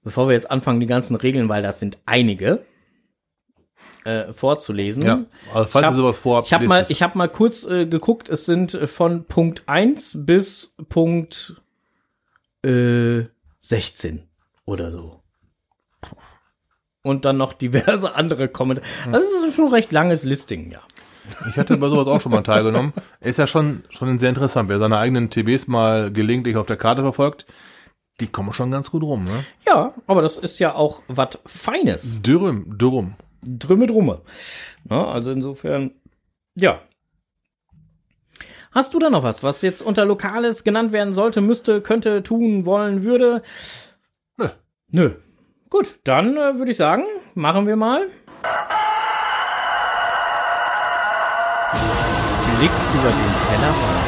[0.02, 2.66] Bevor wir jetzt anfangen, die ganzen Regeln, weil das sind einige,
[4.04, 5.04] äh, vorzulesen.
[5.04, 5.24] Ja.
[5.52, 7.86] Also, falls Ich hab- ihr sowas vorhabt, Ich habe mal, ich hab mal kurz äh,
[7.86, 11.62] geguckt, es sind äh, von Punkt 1 bis Punkt
[12.64, 13.22] äh,
[13.60, 14.24] 16
[14.66, 15.22] oder so.
[17.02, 18.88] Und dann noch diverse andere Kommentare.
[19.12, 20.80] Also es ist schon ein recht langes Listing, ja.
[21.48, 22.92] Ich hatte bei sowas auch schon mal teilgenommen.
[23.20, 24.68] Ist ja schon, schon sehr interessant.
[24.68, 27.46] Wer seine eigenen TBs mal gelegentlich auf der Karte verfolgt,
[28.20, 29.44] Die kommen schon ganz gut rum, ne?
[29.66, 32.22] Ja, aber das ist ja auch was Feines.
[32.22, 33.14] Dürüm, dürüm.
[33.42, 34.20] Drümme, drumme.
[34.84, 35.90] Na, also insofern,
[36.54, 36.80] ja.
[38.70, 42.66] Hast du da noch was, was jetzt unter Lokales genannt werden sollte, müsste, könnte, tun,
[42.66, 43.42] wollen, würde?
[44.36, 44.48] Nö.
[44.90, 45.10] Nö.
[45.70, 48.06] Gut, dann äh, würde ich sagen, machen wir mal.
[53.04, 54.04] Über den Tellerrand.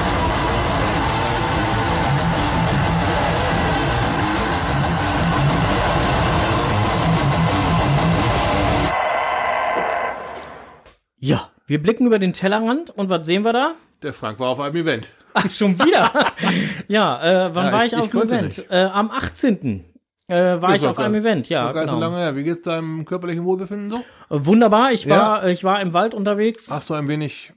[11.19, 13.75] Ja, wir blicken über den Tellerrand und was sehen wir da?
[14.03, 15.11] Der Frank war auf einem Event.
[15.35, 16.11] Ach, schon wieder?
[16.89, 18.65] ja, äh, wann Ja, war ich- ich, ich auf dem konnte Event?
[18.71, 19.85] Äh, am 18.
[20.29, 21.73] Äh, war ich doch auf einem Event, ja.
[21.73, 21.99] Nicht so Genau.
[22.01, 22.37] lange her.
[22.37, 24.01] Wie geht's deinem körperlichen Wohlbefinden so?
[24.29, 25.17] Wunderbar, ich Ja.
[25.21, 26.69] war, ich war im Wald unterwegs.
[26.71, 27.53] Hast du ein wenig,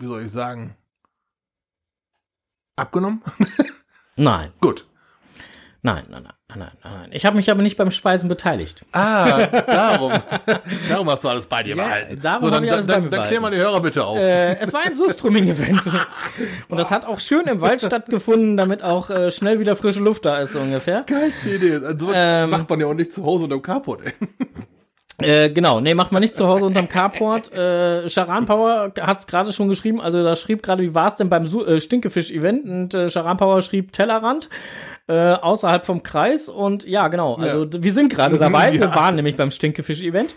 [0.00, 0.74] wie soll ich sagen,
[2.76, 3.22] abgenommen?
[4.16, 4.86] Nein, Gut.
[5.82, 7.08] nein, nein, nein, nein, nein.
[7.12, 8.84] Ich habe mich aber nicht beim Speisen beteiligt.
[8.92, 10.12] Ah, darum.
[10.90, 12.20] darum hast du alles bei dir Ja, behalten.
[12.20, 14.18] darum so, dann, ich alles bei dann, mir dann klär mal die Hörer bitte auf.
[14.18, 15.86] Äh, es war ein Surströmming-Event.
[16.68, 20.26] Und das hat auch schön im Wald stattgefunden, damit auch äh, schnell wieder frische Luft
[20.26, 21.04] da ist, so ungefähr.
[21.06, 21.76] Geilste Idee.
[21.76, 24.12] Also, so ähm, macht man ja auch nicht zu Hause unterm Carport, ey.
[25.22, 27.52] Äh, genau, nee, macht man nicht zu Hause unterm Carport.
[27.52, 31.46] Äh, Charan Power hat's gerade schon geschrieben, also da schrieb gerade, wie war's denn beim
[31.46, 32.64] Su äh, Stinkefisch-Event?
[32.64, 34.48] Und äh, Charan Power schrieb Tellerrand
[35.08, 36.48] äh, außerhalb vom Kreis.
[36.48, 38.72] Und ja, genau, also d- wir sind gerade dabei.
[38.72, 38.94] Wir Ja.
[38.94, 40.34] waren nämlich beim Stinkefisch-Event.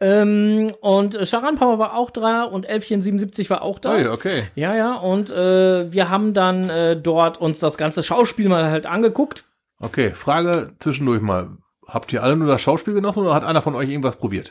[0.00, 3.94] Ähm, und äh, Charan Power war auch da und Elfchen77 war auch da.
[3.94, 4.44] Ui, okay.
[4.54, 8.86] Ja, ja, und äh, wir haben dann äh, dort uns das ganze Schauspiel mal halt
[8.86, 9.44] angeguckt.
[9.80, 11.50] Okay, Frage zwischendurch mal.
[11.92, 14.50] Habt ihr alle nur das Schauspiel genossen oder hat einer von euch irgendwas probiert?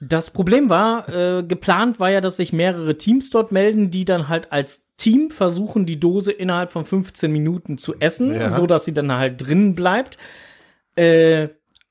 [0.00, 4.28] Das Problem war, äh, geplant war ja, dass sich mehrere Teams dort melden, die dann
[4.28, 8.48] halt als Team versuchen, die Dose innerhalb von 15 Minuten zu essen, Ja.
[8.50, 10.18] so dass sie dann halt drin bleibt.
[10.96, 11.48] Äh,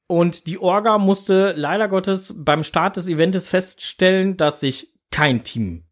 [0.08, 5.86] und die Orga musste leider Gottes beim Start des Eventes feststellen, dass sich kein Team,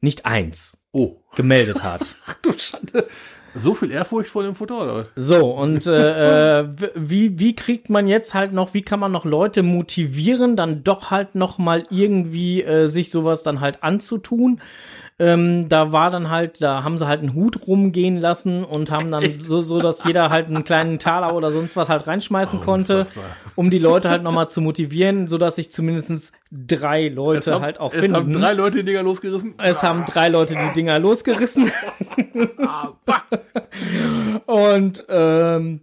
[0.00, 2.02] nicht eins, Oh, gemeldet hat.
[2.42, 3.06] du Schande.
[3.56, 5.06] So viel Ehrfurcht vor dem Futter, oder?
[5.16, 9.24] So, und äh, äh, wie, wie kriegt man jetzt halt noch, wie kann man noch
[9.24, 14.60] Leute motivieren, dann doch halt noch mal irgendwie äh, sich sowas dann halt anzutun?
[15.16, 19.12] Ähm, da war dann halt, da haben sie halt einen Hut rumgehen lassen und haben
[19.12, 23.00] dann so, so, dass jeder halt einen kleinen Taler oder sonst was halt reinschmeißen konnte,
[23.00, 23.24] unfassbar.
[23.54, 27.62] um die Leute halt noch mal zu motivieren, so dass sich zumindest drei Leute haben,
[27.62, 28.16] halt auch es finden.
[28.16, 29.54] haben drei Leute die Dinger losgerissen.
[29.62, 31.70] es haben drei Leute die Dinger losgerissen.
[32.58, 32.88] Ah,
[34.46, 35.80] und ähm,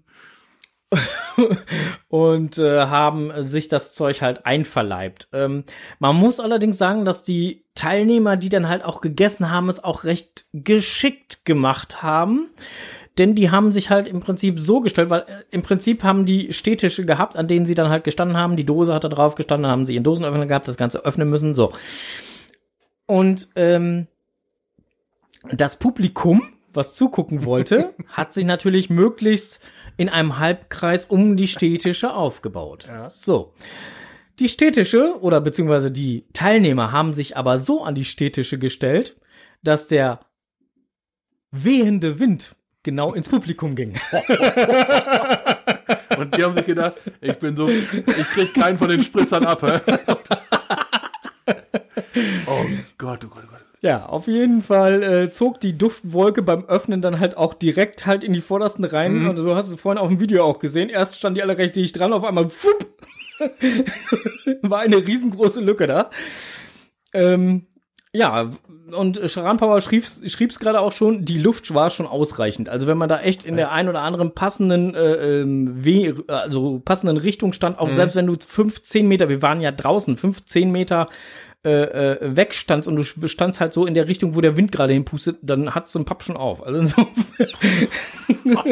[2.10, 5.30] und äh, haben sich das Zeug halt einverleibt.
[5.32, 5.64] Ähm,
[6.00, 10.04] man muss allerdings sagen, dass die Teilnehmer, die dann halt auch gegessen haben, es auch
[10.04, 12.50] recht geschickt gemacht haben.
[13.18, 16.54] Denn die haben sich halt im Prinzip so gestellt, weil äh, im Prinzip haben die
[16.54, 18.56] Stehtische gehabt, an denen sie dann halt gestanden haben.
[18.56, 21.30] Die Dose hat da drauf gestanden, dann haben sie ihren Dosenöffner gehabt, das Ganze öffnen
[21.30, 21.72] müssen, so.
[23.06, 24.08] Und ähm,
[25.52, 29.62] das Publikum, was zugucken wollte, hat sich natürlich möglichst
[30.02, 32.88] in einem Halbkreis um die Stehtische aufgebaut.
[32.88, 33.08] Ja.
[33.08, 33.54] So.
[34.40, 39.16] Die Stehtische oder beziehungsweise die Teilnehmer haben sich aber so an die Stehtische gestellt,
[39.62, 40.22] dass der
[41.52, 43.94] wehende Wind genau ins Publikum ging.
[46.18, 47.92] Und die haben sich gedacht, ich bin so, ich
[48.34, 49.62] krieg keinen von den Spritzern ab.
[49.62, 49.82] Hä?
[52.46, 52.66] Oh
[52.98, 53.61] Gott, oh Gott, oh Gott.
[53.84, 58.24] Ja, auf jeden Fall äh, zog die Duftwolke beim Öffnen dann halt auch direkt halt
[58.24, 59.28] in die vordersten Reihen.
[59.28, 60.90] Und du hast es vorhin auf dem Video auch gesehen.
[60.90, 62.86] Erst standen die alle recht dicht dran, auf einmal fupp,
[64.62, 66.12] war eine riesengroße Lücke da.
[67.14, 67.66] Ähm,
[68.14, 68.52] ja,
[68.92, 72.68] und Sharan Power schrieb's, schrieb's gerade auch schon, die Luft war schon ausreichend.
[72.70, 76.80] Also wenn man da echt in der ein oder anderen passenden, äh, ähm, We also
[76.84, 81.08] passenden Richtung stand, auch selbst wenn du 15 Meter, wir waren ja draußen, 15 Meter
[81.64, 81.70] äh,
[82.14, 85.38] äh, wegstandst und du standst halt so in der Richtung, wo der Wind gerade hinpustet,
[85.44, 86.66] dann hat's den Papp schon auf.
[86.66, 87.08] Also so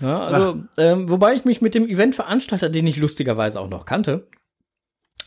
[0.00, 4.26] ja, also, ähm, wobei ich mich mit dem Eventveranstalter, den ich lustigerweise auch noch kannte,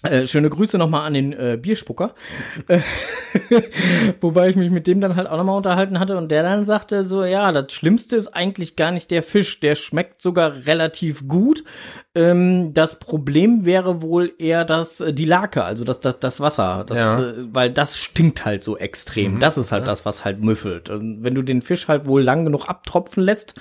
[0.03, 2.13] äh, schöne Grüße nochmal an den äh, Bierspucker.
[2.67, 2.79] Äh,
[4.21, 7.03] Wobei ich mich mit dem dann halt auch nochmal unterhalten hatte und der dann sagte
[7.03, 11.63] so, ja, das Schlimmste ist eigentlich gar nicht der Fisch, der schmeckt sogar relativ gut.
[12.15, 16.83] Ähm, das Problem wäre wohl eher das, äh, die Lake, also das, das, das Wasser,
[16.87, 17.19] das, Ja.
[17.19, 19.39] äh, weil das stinkt halt so extrem.
[19.39, 20.89] das ist halt das, was halt müffelt.
[20.89, 23.55] Und wenn du den Fisch halt wohl lang genug abtropfen lässt,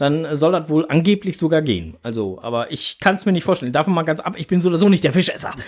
[0.00, 1.96] dann soll das wohl angeblich sogar gehen.
[2.02, 3.72] Also, aber ich kann es mir nicht vorstellen.
[3.72, 5.52] Davon mal ganz ab, ich bin so oder so nicht der Fischesser.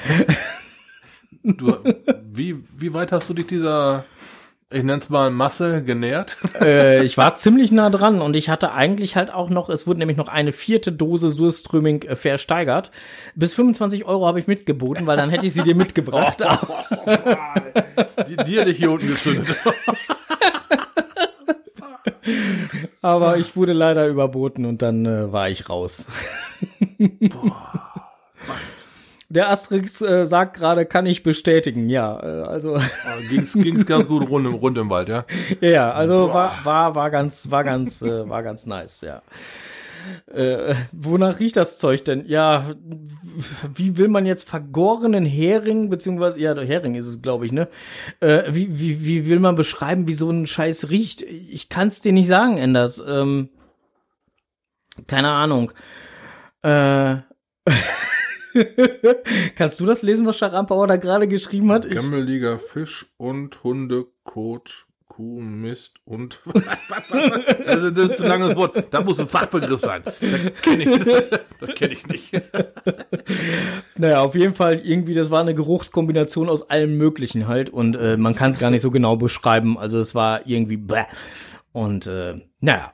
[1.45, 1.77] Du,
[2.33, 4.05] wie, wie weit hast du dich dieser
[4.73, 6.37] ich nenne es mal Masse genährt.
[6.61, 9.99] äh, ich war ziemlich nah dran und ich hatte eigentlich halt auch noch, es wurde
[9.99, 12.91] nämlich noch eine vierte Dose Surströming äh, versteigert.
[13.35, 16.41] Bis 25 Euro habe ich mitgeboten, weil dann hätte ich sie dir mitgebracht.
[18.29, 19.57] die, die hätte ich hier unten gezündet.
[23.03, 26.07] Aber ich wurde leider überboten und dann äh, war ich raus.
[29.29, 32.21] Der Asterix äh, sagt gerade, kann ich bestätigen, ja.
[32.23, 32.79] Äh, also
[33.31, 35.25] ging's, ging's ganz gut rund im, rund im Wald, ja.
[35.63, 39.23] ja, also war, war, war ganz, war ganz, äh, war ganz nice, ja.
[40.27, 42.27] Äh, wonach riecht das Zeug denn?
[42.27, 42.75] Ja,
[43.75, 47.69] wie will man jetzt vergorenen Hering, beziehungsweise, ja, der Hering ist es, glaube ich, ne?
[48.21, 51.23] Äh, wie, wie, wie will man beschreiben, wie so ein Scheiß riecht?
[51.23, 53.03] Ich kann es dir nicht sagen, Enders.
[53.07, 53.49] Ähm,
[55.07, 55.73] keine Ahnung.
[56.63, 57.17] Äh,
[59.57, 61.89] Kannst du das lesen, was Scharampauer da gerade geschrieben hat?
[61.91, 64.87] Gammeliger Fisch und Hundekot
[65.23, 67.67] Kuh, Mist und was, was, was?
[67.67, 68.89] Also das ist zu langes Wort.
[68.91, 70.03] Da muss ein Fachbegriff sein.
[70.05, 70.15] Das
[70.63, 72.43] kenne ich, kenn ich nicht.
[73.97, 78.17] Naja, auf jeden Fall irgendwie, das war eine Geruchskombination aus allem Möglichen halt und äh,
[78.17, 79.79] man kann es gar nicht so genau beschreiben.
[79.79, 81.05] Also es war irgendwie bäh.
[81.71, 82.93] Und äh, naja,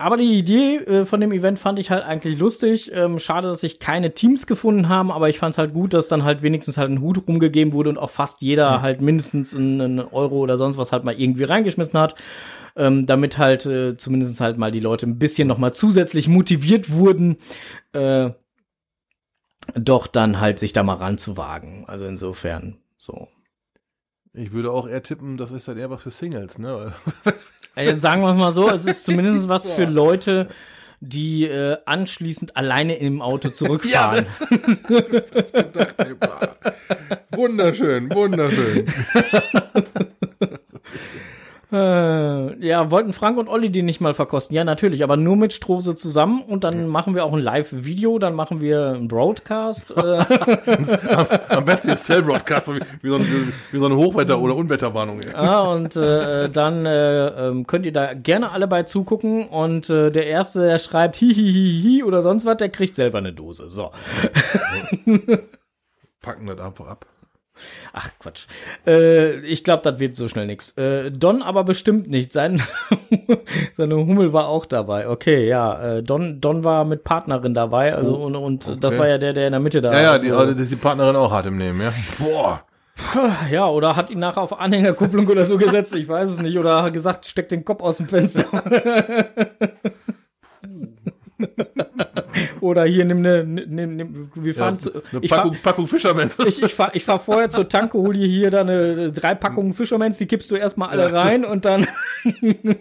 [0.00, 2.90] aber die Idee äh, von dem Event fand ich halt eigentlich lustig.
[2.94, 6.08] Ähm, schade, dass sich keine Teams gefunden haben, aber ich fand es halt gut, dass
[6.08, 8.82] dann halt wenigstens halt ein Hut rumgegeben wurde und auch fast jeder mhm.
[8.82, 12.14] halt mindestens einen Euro oder sonst was halt mal irgendwie reingeschmissen hat.
[12.76, 16.90] Ähm, damit halt äh, zumindest halt mal die Leute ein bisschen noch mal zusätzlich motiviert
[16.92, 17.36] wurden,
[17.92, 18.30] äh,
[19.74, 21.84] doch dann halt sich da mal ranzuwagen.
[21.86, 23.28] Also insofern so.
[24.32, 26.94] Ich würde auch eher tippen, das ist dann eher was für Singles, ne?
[27.88, 30.48] Also sagen wir mal so, es ist zumindest was für Leute,
[31.00, 34.26] die äh, anschließend alleine im Auto zurückfahren.
[34.88, 35.00] ja,
[35.32, 35.52] das
[37.32, 38.86] wunderschön, wunderschön.
[41.72, 44.56] Äh, ja, wollten Frank und Olli die nicht mal verkosten?
[44.56, 48.34] Ja, natürlich, aber nur mit Strose zusammen und dann machen wir auch ein Live-Video, dann
[48.34, 49.92] machen wir einen Broadcast.
[49.96, 50.00] Äh.
[51.14, 55.20] am, am, besten ist Cell-Broadcast, wie, wie, so wie, so eine Hochwetter- oder Unwetterwarnung.
[55.22, 59.88] Ja, ah, und äh, dann äh, ähm, könnt ihr da gerne alle bei zugucken und
[59.88, 63.68] der Erste, der schreibt hihihihi oder sonst was, der kriegt selber eine Dose.
[63.68, 63.90] So.
[66.20, 67.06] Packen das einfach ab.
[67.92, 68.46] Ach Quatsch.
[68.86, 70.76] Äh, ich glaube, das wird so schnell nix.
[70.76, 72.32] Äh, Don aber bestimmt nicht.
[72.32, 72.62] Sein,
[73.74, 75.08] seine Hummel war auch dabei.
[75.08, 75.96] Okay, ja.
[75.96, 77.94] Äh, Don, Don war mit Partnerin dabei.
[77.94, 78.78] Also oh, und, und okay.
[78.80, 79.92] das war ja der, der in der Mitte da.
[79.92, 81.92] Ja, ja, also, die, also, die Partnerin auch hart im Nehmen, ja.
[82.18, 82.64] Boah.
[83.50, 86.58] Ja, oder hat ihn nachher auf Anhängerkupplung oder so gesetzt, ich weiß es nicht.
[86.58, 88.44] Oder hat gesagt, steck den Kopf aus dem Fenster.
[92.60, 96.36] Oder hier nimm eine, nimm, nimm, wir fahren ja, zu, eine Packung, fahr, Packung Fischermans.
[96.46, 99.74] Ich, ich fahre ich fahr vorher zur Tanke, hol dir hier dann eine, drei Packungen
[99.74, 101.86] Fischermans, die kippst du erstmal alle rein und dann,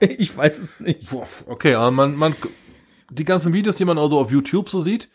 [0.00, 1.08] ich weiß es nicht.
[1.46, 2.34] Okay, aber man, man,
[3.10, 5.10] die ganzen Videos, die man also auf YouTube so sieht,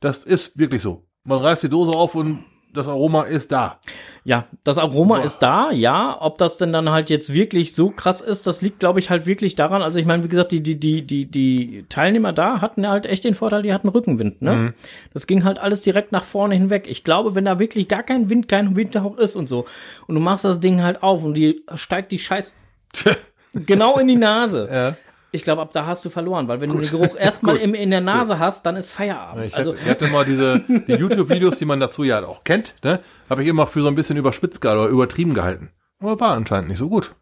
[0.00, 1.06] das ist wirklich so.
[1.24, 3.78] Man reißt die Dose auf und das Aroma ist da.
[4.24, 5.24] Ja, das Aroma Boah.
[5.24, 6.16] ist da, ja.
[6.20, 9.26] Ob das denn dann halt jetzt wirklich so krass ist, das liegt, glaube ich, halt
[9.26, 9.82] wirklich daran.
[9.82, 13.24] Also ich meine, wie gesagt, die, die, die, die, die Teilnehmer da hatten halt echt
[13.24, 14.54] den Vorteil, die hatten Rückenwind, ne?
[14.54, 14.74] Mhm.
[15.12, 16.86] Das ging halt alles direkt nach vorne hinweg.
[16.88, 19.66] Ich glaube, wenn da wirklich gar kein Wind, kein Windhauch ist und so,
[20.06, 22.56] und du machst das Ding halt auf und die steigt die Scheiß
[23.54, 24.68] genau in die Nase.
[24.72, 24.96] Ja
[25.34, 26.84] ich glaube, ab da hast du verloren, weil wenn Gut.
[26.84, 28.40] du den Geruch erstmal in der Nase Gut.
[28.40, 29.46] hast, dann ist Feierabend.
[29.46, 32.74] Ich, also, hatte, ich hatte mal diese die YouTube-Videos, die man dazu ja auch kennt,
[32.84, 33.00] ne?
[33.30, 35.70] Habe ich immer für so ein bisschen überspitzt oder übertrieben gehalten.
[35.98, 37.14] Aber war anscheinend nicht so gut.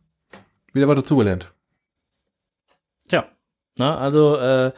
[0.73, 1.53] Wieder was dazugelernt.
[3.09, 3.27] Tja.
[3.79, 4.73] Na, also, äh,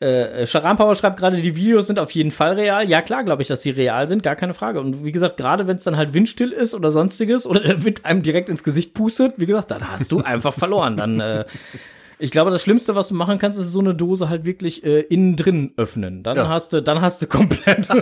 [0.00, 2.88] äh, Sharam schreibt gerade, die Videos sind auf jeden Fall real.
[2.88, 4.80] Ja, klar, glaube ich, dass sie real sind, gar keine Frage.
[4.80, 8.04] Und wie gesagt, gerade wenn es dann halt windstill ist oder sonstiges oder der Wind
[8.04, 10.96] einem direkt ins Gesicht pustet, wie gesagt, dann hast du einfach verloren.
[10.96, 11.44] Dann äh,
[12.18, 15.00] ich glaube, das Schlimmste, was du machen kannst, ist so eine Dose halt wirklich äh,
[15.00, 16.22] innen drin öffnen.
[16.22, 16.48] Dann ja.
[16.48, 17.88] hast du, dann hast du komplett.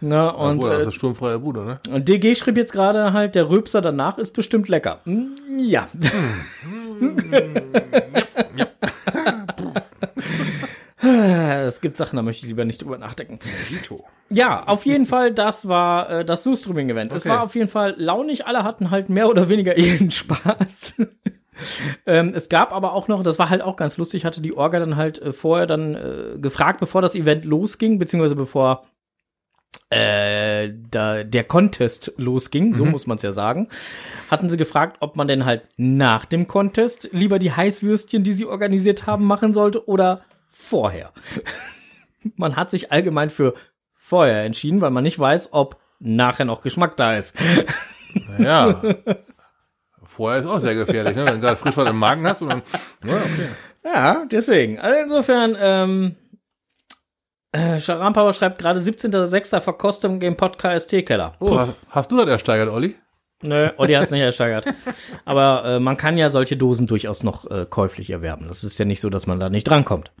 [0.00, 1.80] Na, und, ja, das ist sturmfreie Bude, ne?
[1.90, 5.00] Und DG schrieb jetzt gerade halt, der Röpser danach ist bestimmt lecker.
[5.04, 5.88] Hm, ja.
[11.66, 13.38] Es gibt Sachen, da möchte ich lieber nicht drüber nachdenken.
[14.28, 17.10] Ja, auf jeden Fall, das war äh, das Zoostreaming-Event.
[17.10, 17.16] Okay.
[17.16, 20.96] Es war auf jeden Fall launig, alle hatten halt mehr oder weniger ihren Spaß
[22.06, 24.78] ähm, es gab aber auch noch, das war halt auch ganz lustig, hatte die Orga
[24.78, 28.84] dann halt äh, vorher dann äh, gefragt, bevor das Event losging, beziehungsweise bevor
[29.90, 32.90] äh, da der Contest losging, so mhm.
[32.90, 33.68] muss man es ja sagen,
[34.30, 38.46] hatten sie gefragt, ob man denn halt nach dem Contest lieber die Heißwürstchen, die sie
[38.46, 41.12] organisiert haben, machen sollte oder vorher.
[42.36, 43.54] man hat sich allgemein für
[43.94, 47.36] vorher entschieden, weil man nicht weiß, ob nachher noch Geschmack da ist.
[48.38, 48.82] Ja.
[50.16, 51.26] Vorher ist auch sehr gefährlich, ne?
[51.26, 52.62] wenn du gerade frisch was im Magen hast und dann.
[53.04, 53.48] Ja, okay.
[53.84, 54.78] Ja, deswegen.
[54.78, 56.16] Also insofern, ähm,
[57.52, 59.60] äh, schreibt gerade 17.06.
[59.60, 61.34] Verkostung im Podcast Keller.
[61.38, 62.96] Oh, hast, hast du das ersteigert, Olli?
[63.42, 64.66] Nö, Olli hat es nicht ersteigert.
[65.26, 68.48] Aber äh, man kann ja solche Dosen durchaus noch äh, käuflich erwerben.
[68.48, 70.12] Das ist ja nicht so, dass man da nicht drankommt.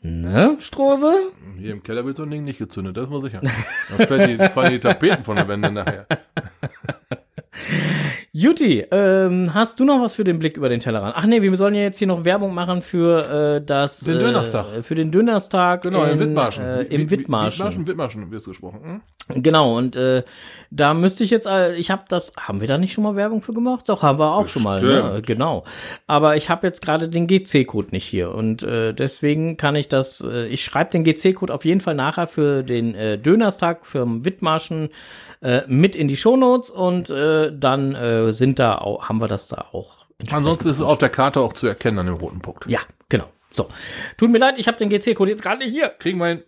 [0.00, 1.12] Ne, Strose?
[1.58, 3.50] Hier im Keller wird so ein Ding nicht gezündet, das muss ich haben.
[3.90, 6.06] Dann fallen die, fallen die Tapeten von der Wände nachher.
[8.42, 11.12] Juti, ähm, hast du noch was für den Blick über den Tellerrand?
[11.18, 14.74] Ach nee, wir sollen ja jetzt hier noch Werbung machen für äh, das Den Dönerstag.
[14.74, 16.64] Äh, für den Dönerstag Genau, in, in Wittmarschen.
[16.64, 17.58] Äh, Im Wi- Wittmarschen.
[17.58, 18.80] Wittmarschen, Wittmarschen wird gesprochen.
[18.82, 19.00] Hm?
[19.28, 20.24] Genau, und äh,
[20.70, 23.40] da müsste ich jetzt, äh, ich habe das, haben wir da nicht schon mal Werbung
[23.40, 23.88] für gemacht?
[23.88, 25.02] Doch, haben wir auch schon mal, ne?
[25.02, 25.26] Bestimmt.
[25.26, 25.64] genau.
[26.06, 30.20] Aber ich habe jetzt gerade den GC-Code nicht hier und äh, deswegen kann ich das,
[30.20, 34.88] äh, ich schreibe den GC-Code auf jeden Fall nachher für den äh, Dönerstag, für Wittmarschen
[35.40, 39.48] äh, mit in die Shownotes und äh, dann äh, sind da auch, haben wir das
[39.48, 40.06] da auch.
[40.30, 42.66] Ansonsten ist es auf der Karte auch zu erkennen an dem roten Punkt.
[42.66, 43.26] Ja, genau.
[43.50, 43.68] So,
[44.16, 45.88] tut mir leid, ich habe den GC-Code jetzt gerade nicht hier.
[45.98, 46.42] Kriegen wir hin.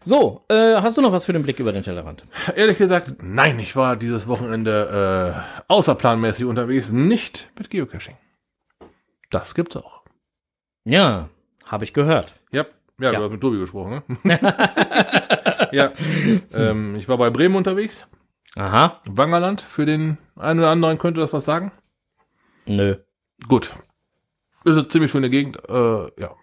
[0.00, 2.24] So, äh, hast du noch was für den Blick über den Tellerrand?
[2.56, 8.16] Ehrlich gesagt, nein, ich war dieses Wochenende äh, außerplanmäßig unterwegs, nicht mit Geocaching.
[9.30, 10.02] Das gibt's auch.
[10.84, 11.28] Ja,
[11.64, 12.34] habe ich gehört.
[12.52, 12.66] Ja,
[13.00, 13.18] ja, Ja.
[13.18, 14.38] du hast mit Tobi gesprochen, ne?
[15.72, 15.92] ja,
[16.52, 18.06] ähm, ich war bei Bremen unterwegs.
[18.56, 21.72] Aha, Wangerland, für den einen oder anderen könnte das was sagen.
[22.66, 22.96] nö.
[23.48, 23.74] Gut.
[24.64, 26.34] Ist eine ziemlich schöne Gegend, äh, ja.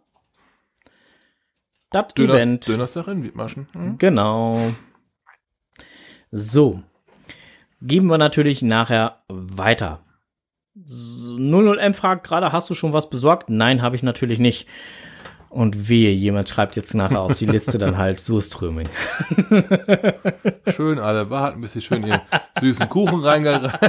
[1.92, 2.68] das Döners, Event.
[2.68, 3.68] Dönerstag in Wiedmarschen.
[3.74, 3.98] Hm?
[3.98, 4.72] Genau.
[6.32, 6.82] So.
[7.82, 10.04] Geben wir natürlich nachher weiter.
[10.86, 13.50] S- 00M fragt gerade, hast du schon was besorgt?
[13.50, 14.68] Nein, habe ich natürlich nicht.
[15.50, 18.88] Und wehe, jemand schreibt jetzt nachher auf die Liste dann halt Surströming.
[20.76, 22.22] Schön alle warten, bis sie schön ihren
[22.60, 23.80] süßen Kuchen reingereicht,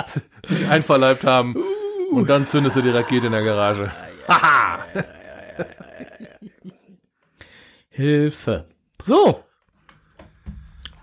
[0.46, 1.56] sich einverleibt haben.
[2.12, 3.90] Und dann zündest du die Rakete in der Garage.
[7.90, 8.66] Hilfe.
[9.00, 9.42] So.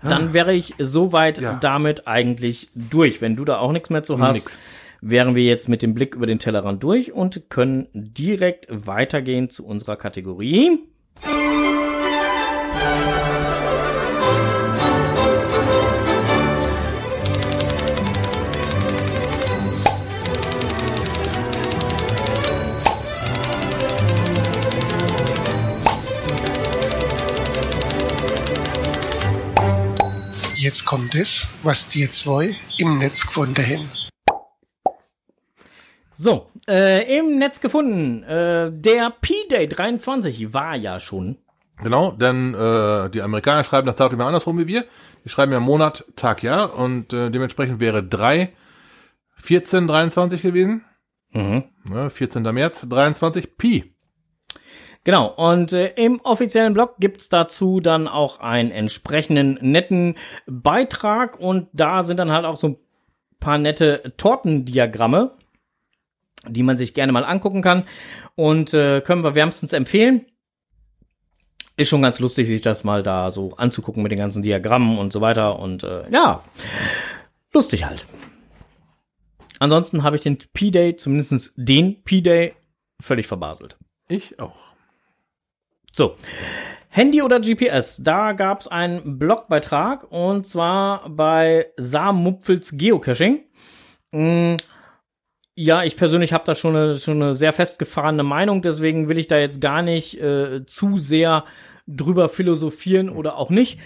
[0.02, 1.58] Dann wäre ich soweit Ja.
[1.60, 3.20] damit eigentlich durch.
[3.20, 4.58] Wenn du da auch nichts mehr zu hast, Nix.
[5.00, 9.66] Wären wir jetzt mit dem Blick über den Tellerrand durch und können direkt weitergehen zu
[9.66, 10.78] unserer Kategorie.
[30.56, 33.99] Jetzt kommt es, was die zwei im Netz gefunden haben.
[36.22, 38.22] So, äh, im Netz gefunden.
[38.24, 41.38] Äh, der P-Day 23 war ja schon.
[41.82, 44.84] Genau, denn äh, die Amerikaner schreiben das Datum ja andersrum wie wir.
[45.24, 48.52] Die schreiben ja Monat, Tag, Jahr und äh, dementsprechend wäre 3,
[49.36, 50.84] 14, 23 gewesen.
[51.30, 51.64] Mhm.
[51.88, 52.42] Ne, 14.
[52.42, 53.90] März 23 Pi.
[55.04, 61.68] Genau, und äh, im offiziellen Blog gibt's dazu dann auch einen entsprechenden netten Beitrag und
[61.72, 62.76] da sind dann halt auch so ein
[63.38, 65.38] paar nette Tortendiagramme,
[66.46, 67.84] die man sich gerne mal angucken kann
[68.34, 70.26] und äh, können wir wärmstens empfehlen.
[71.76, 75.12] Ist schon ganz lustig, sich das mal da so anzugucken mit den ganzen Diagrammen und
[75.12, 76.42] so weiter und äh, ja,
[77.52, 78.06] lustig halt.
[79.58, 82.54] Ansonsten habe ich den P-Day, zumindest den P-Day,
[83.00, 83.76] völlig verbaselt.
[84.08, 84.56] Ich auch.
[85.92, 86.16] So,
[86.88, 93.44] Handy oder GPS, da gab es einen Blogbeitrag und zwar bei Samupfels Geocaching.
[94.12, 94.56] Mm,
[95.62, 99.26] Ja, ich persönlich habe da schon eine, schon eine sehr festgefahrene Meinung, deswegen will ich
[99.26, 101.44] da jetzt gar nicht äh, zu sehr
[101.86, 103.78] drüber philosophieren oder auch nicht.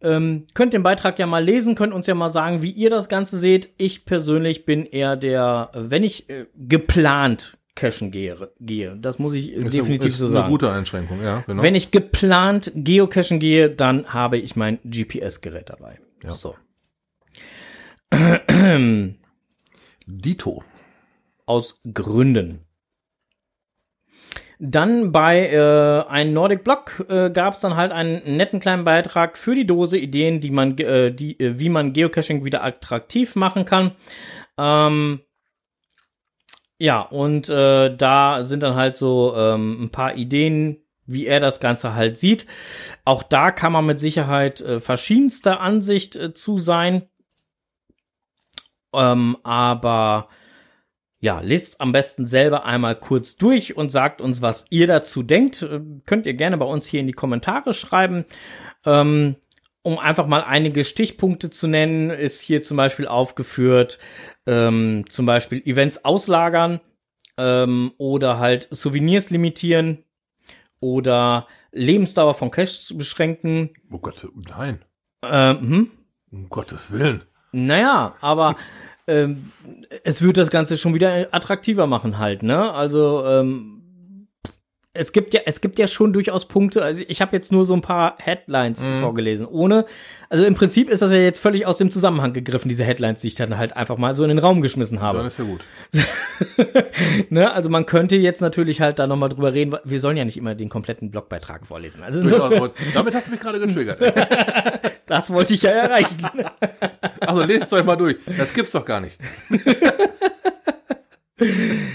[0.00, 3.08] Ähm, könnt den Beitrag ja mal lesen, könnt uns ja mal sagen, wie ihr das
[3.08, 3.70] Ganze seht.
[3.76, 8.96] Ich persönlich bin eher der, wenn ich äh, geplant cachen gehe, gehe.
[8.96, 10.48] Das muss ich äh, Ist definitiv eine, ist so eine sagen.
[10.50, 11.62] gute Einschränkung, ja, genau.
[11.62, 16.00] Wenn ich geplant geocachen gehe, dann habe ich mein GPS-Gerät dabei.
[16.24, 16.32] Ja.
[16.32, 16.56] So.
[20.06, 20.64] Dito.
[21.50, 22.64] Aus Gründen.
[24.60, 29.36] Dann bei äh, einem Nordic Blog äh, gab es dann halt einen netten kleinen Beitrag
[29.36, 33.64] für die Dose, Ideen, die man, äh, die, äh, wie man Geocaching wieder attraktiv machen
[33.64, 33.96] kann.
[34.58, 35.22] Ähm,
[36.78, 41.58] ja, und äh, da sind dann halt so ähm, ein paar Ideen, wie er das
[41.58, 42.46] Ganze halt sieht.
[43.04, 47.08] Auch da kann man mit Sicherheit äh, verschiedenster Ansicht zu sein.
[48.94, 50.28] Ähm, aber
[51.20, 55.62] ja, lest am besten selber einmal kurz durch und sagt uns, was ihr dazu denkt.
[55.62, 58.24] Äh, könnt ihr gerne bei uns hier in die Kommentare schreiben.
[58.84, 59.36] Ähm,
[59.82, 63.98] um einfach mal einige Stichpunkte zu nennen, ist hier zum Beispiel aufgeführt,
[64.46, 66.80] ähm, zum Beispiel Events auslagern
[67.38, 70.04] ähm, oder halt Souvenirs limitieren
[70.80, 73.70] oder Lebensdauer von Cash beschränken.
[73.90, 74.84] Oh Gott, nein.
[75.22, 75.90] Ähm, hm?
[76.30, 77.24] Um Gottes Willen.
[77.52, 78.56] Naja, aber
[79.10, 79.52] ähm,
[80.04, 82.72] es wird das Ganze schon wieder attraktiver machen halt, ne?
[82.72, 83.79] Also ähm,
[84.92, 86.82] es gibt ja, es gibt ja schon durchaus Punkte.
[86.82, 89.00] Also ich habe jetzt nur so ein paar Headlines Mhm.
[89.00, 89.86] vorgelesen, ohne.
[90.28, 93.28] Also im Prinzip ist das ja jetzt völlig aus dem Zusammenhang gegriffen, diese Headlines, die
[93.28, 95.20] ich dann halt einfach mal so in den Raum geschmissen Dann habe.
[95.26, 95.60] ist ja gut.
[97.30, 97.52] ne?
[97.52, 99.76] Also man könnte jetzt natürlich halt da noch mal drüber reden.
[99.84, 102.02] Wir sollen ja nicht immer den kompletten Blogbeitrag vorlesen.
[102.02, 102.20] Also.
[102.92, 104.00] Damit hast du mich gerade getriggert.
[105.06, 106.18] das wollte ich ja erreichen.
[107.20, 108.16] Also lest euch mal durch.
[108.36, 109.16] Das gibt's doch gar nicht.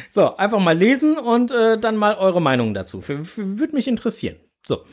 [0.10, 3.04] So, einfach mal lesen und äh, dann mal eure Meinung dazu.
[3.08, 4.38] Würde mich interessieren.
[4.66, 4.84] So.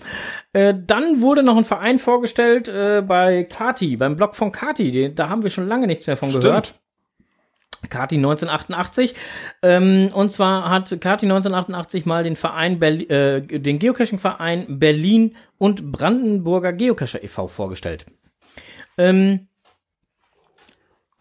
[0.53, 4.91] Äh, dann wurde noch ein Verein vorgestellt äh, bei Kati, beim Blog von Kati.
[4.91, 6.45] Den, da haben wir schon lange nichts mehr von Stimmt.
[6.45, 6.75] gehört.
[7.89, 9.15] Kati 1988.
[9.63, 15.91] Ähm, und zwar hat Kati 1988 mal den Verein Berli äh, den Geocaching-Verein Berlin und
[15.91, 17.49] Brandenburger Geocacher e.V.
[17.49, 18.07] vorgestellt.
[18.99, 19.49] Ähm,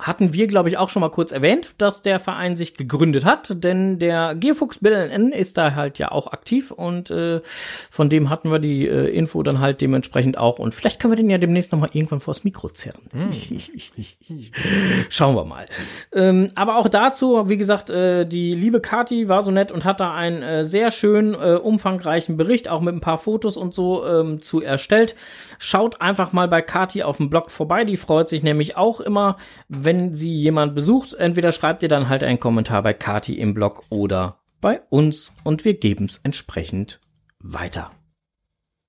[0.02, 3.64] hatten wir, glaube ich, auch schon mal kurz erwähnt, dass der Verein sich gegründet hat,
[3.64, 7.42] denn der Geofuchs BLN ist da halt ja auch aktiv und äh,
[7.90, 11.18] von dem hatten wir die äh, Info dann halt dementsprechend auch und vielleicht können wir
[11.18, 13.02] den ja demnächst noch mal irgendwann vors Mikro zerren.
[15.10, 15.66] Schauen wir mal.
[16.14, 20.00] Ähm, aber auch dazu, wie gesagt, äh, die liebe Kati war so nett und hat
[20.00, 24.06] da einen äh, sehr schönen, äh, umfangreichen Bericht, auch mit ein paar Fotos und so
[24.06, 25.16] ähm, zu erstellt.
[25.60, 27.84] Schaut einfach mal bei Kati auf dem Blog vorbei.
[27.84, 29.38] Die freut sich nämlich auch immer,
[29.68, 31.14] wenn sie jemand besucht.
[31.14, 35.66] Entweder schreibt ihr dann halt einen Kommentar bei Kati im Blog oder bei uns und
[35.66, 37.00] wir geben es entsprechend
[37.40, 37.92] weiter.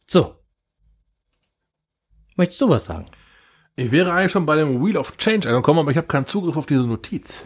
[0.06, 0.36] So.
[2.36, 3.06] Möchtest du was sagen?
[3.74, 6.56] Ich wäre eigentlich schon bei dem Wheel of Change angekommen, aber ich habe keinen Zugriff
[6.56, 7.44] auf diese Notiz.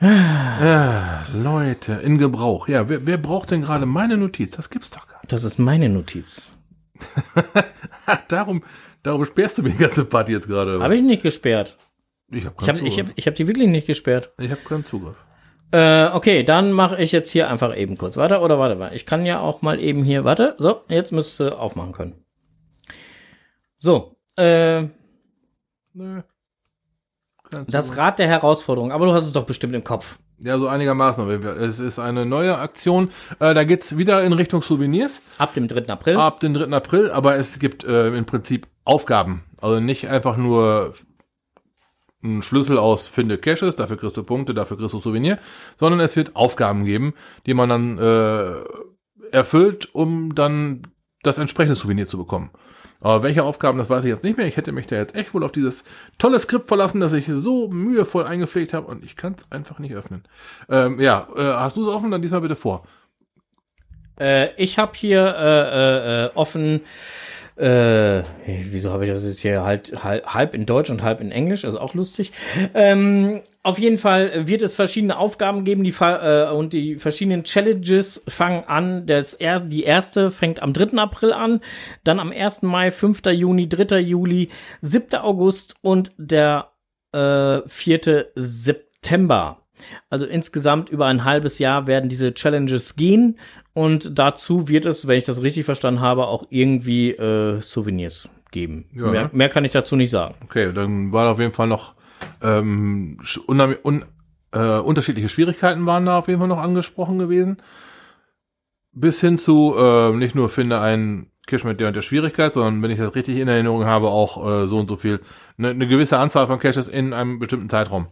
[0.00, 2.68] Ah, Leute, in Gebrauch.
[2.68, 4.56] Ja, wer, wer braucht denn gerade meine Notiz?
[4.56, 5.32] Das gibt's doch gar nicht.
[5.32, 6.50] Das ist meine Notiz.
[8.28, 8.62] Darum,
[9.02, 10.80] darum sperrst du mir die ganze Party jetzt gerade.
[10.80, 11.76] Habe ich nicht gesperrt.
[12.36, 13.12] Ich habe habe ich hab, Zugriff.
[13.16, 14.32] ich hab die wirklich nicht gesperrt.
[14.38, 15.16] Ich habe keinen Zugriff.
[15.70, 18.16] Äh, okay, dann mache ich jetzt hier einfach eben kurz.
[18.16, 18.94] Warte, oder warte mal.
[18.94, 20.54] Ich kann ja auch mal eben hier, warte.
[20.58, 22.24] So, jetzt müsste aufmachen können.
[23.76, 24.84] So, äh,
[25.94, 26.22] Nö.
[27.68, 27.96] Das.
[27.96, 28.90] Rad der Herausforderung.
[28.90, 30.18] Aber du hast es doch bestimmt im Kopf.
[30.38, 31.28] Ja, so einigermaßen.
[31.28, 33.10] Es ist eine neue Aktion.
[33.38, 35.22] Äh, da geht's wieder in Richtung Souvenirs.
[35.38, 35.88] Ab dem 3.
[35.88, 36.16] April.
[36.16, 36.74] ab den 3.
[36.74, 39.44] April, aber es gibt äh, im Prinzip Aufgaben.
[39.60, 40.94] Also nicht einfach nur
[42.24, 45.38] einen Schlüssel aus Finde Caches, dafür kriegst du Punkte, dafür kriegst du Souvenir,
[45.76, 47.14] sondern es wird Aufgaben geben,
[47.46, 48.64] die man dann äh,
[49.30, 50.82] erfüllt, um dann
[51.22, 52.50] das entsprechende Souvenir zu bekommen.
[53.00, 54.46] Aber welche Aufgaben, das weiß ich jetzt nicht mehr.
[54.46, 55.84] Ich hätte mich da jetzt echt wohl auf dieses
[56.16, 59.94] tolle Skript verlassen, das ich so mühevoll eingepflegt habe und ich kann es einfach nicht
[59.94, 60.24] öffnen.
[60.70, 62.10] Ähm, ja, äh, hast du es offen?
[62.10, 62.86] Dann diesmal bitte vor.
[64.18, 66.80] Äh, ich habe hier äh, äh, äh, offen.
[67.56, 71.64] Äh, wieso habe ich das jetzt hier halt, halb, in Deutsch und halb in Englisch?
[71.64, 72.32] Also auch lustig.
[72.74, 78.24] Ähm, auf jeden Fall wird es verschiedene Aufgaben geben, die äh, und die verschiedenen Challenges
[78.28, 79.06] fangen an.
[79.06, 80.98] Das er, die erste fängt am 3.
[80.98, 81.60] April an,
[82.02, 82.62] dann am 1.
[82.62, 83.22] Mai, 5.
[83.26, 84.00] Juni, 3.
[84.00, 84.50] Juli,
[84.80, 85.20] 7.
[85.20, 86.72] August und der
[87.12, 88.26] äh, 4.
[88.34, 89.63] September.
[90.10, 93.38] Also insgesamt über ein halbes Jahr werden diese Challenges gehen
[93.72, 98.86] und dazu wird es, wenn ich das richtig verstanden habe, auch irgendwie äh, Souvenirs geben.
[98.94, 99.30] Ja, mehr, ne?
[99.32, 100.36] mehr kann ich dazu nicht sagen.
[100.44, 101.94] Okay, dann war auf jeden Fall noch
[102.40, 104.04] ähm, un,
[104.52, 107.58] äh, unterschiedliche Schwierigkeiten waren da auf jeden Fall noch angesprochen gewesen.
[108.92, 112.80] Bis hin zu äh, nicht nur finde einen Cache mit der und der Schwierigkeit, sondern
[112.82, 115.20] wenn ich das richtig in Erinnerung habe, auch äh, so und so viel,
[115.58, 118.06] eine, eine gewisse Anzahl von Caches in einem bestimmten Zeitraum.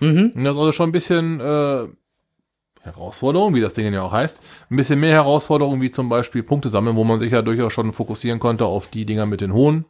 [0.00, 0.32] Mhm.
[0.34, 1.86] Und das ist also schon ein bisschen äh,
[2.82, 4.40] Herausforderung, wie das Ding ja auch heißt.
[4.70, 7.92] Ein bisschen mehr Herausforderung, wie zum Beispiel Punkte sammeln, wo man sich ja durchaus schon
[7.92, 9.84] fokussieren konnte auf die Dinger mit den hohen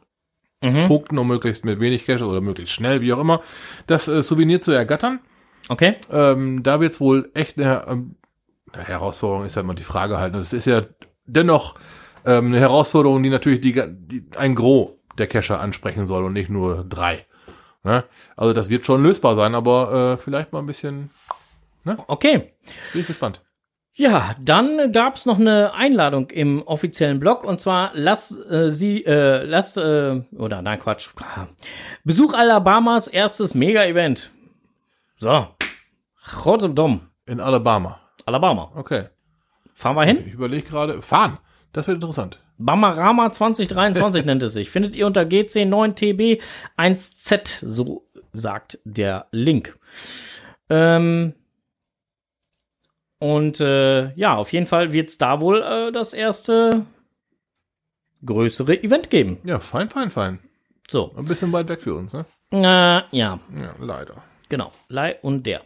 [0.61, 0.87] Mhm.
[0.87, 3.41] Punkten, um möglichst mit wenig Cash oder möglichst schnell, wie auch immer,
[3.87, 5.19] das äh, Souvenir zu ergattern.
[5.69, 5.95] Okay.
[6.11, 8.15] Ähm, da wird's wohl echt eine, ähm,
[8.73, 10.35] eine Herausforderung, ist ja immer die Frage halt.
[10.35, 10.83] Das ist ja
[11.25, 11.75] dennoch
[12.25, 16.49] ähm, eine Herausforderung, die natürlich die, die, ein Gros der Cacher ansprechen soll und nicht
[16.49, 17.25] nur drei.
[17.83, 18.03] Ne?
[18.35, 21.09] Also das wird schon lösbar sein, aber äh, vielleicht mal ein bisschen,
[22.07, 22.53] Okay.
[22.91, 23.41] bin ich gespannt.
[23.95, 29.43] Ja, dann gab's noch eine Einladung im offiziellen Blog und zwar lass äh, sie, äh,
[29.43, 31.09] lass, äh, oder nein, Quatsch.
[32.05, 34.31] Besuch Alabamas erstes Mega-Event.
[35.17, 35.47] So.
[36.45, 37.99] Rotterdam, In Alabama.
[38.25, 38.71] Alabama.
[38.75, 39.05] Okay.
[39.73, 40.23] Fahren wir hin?
[40.27, 41.01] Ich überlege gerade.
[41.01, 41.37] Fahren.
[41.73, 42.41] Das wird interessant.
[42.59, 44.69] Bamarama 2023 nennt es sich.
[44.69, 49.77] Findet ihr unter GC9TB1Z, so sagt der Link.
[50.69, 51.33] Ähm,
[53.19, 56.85] und äh, ja, auf jeden Fall wird es da wohl äh, das erste
[58.25, 59.39] größere Event geben.
[59.43, 60.39] Ja, fein, fein, fein.
[60.89, 62.25] So, Ein bisschen weit weg für uns, ne?
[62.51, 63.39] äh, ja, Ja,
[63.79, 64.23] leider.
[64.49, 64.71] genau.
[64.87, 65.61] Lei und der.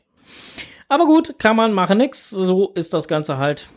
[0.89, 2.30] Aber gut, kann man machen nix.
[2.30, 3.70] So ist das Ganze halt.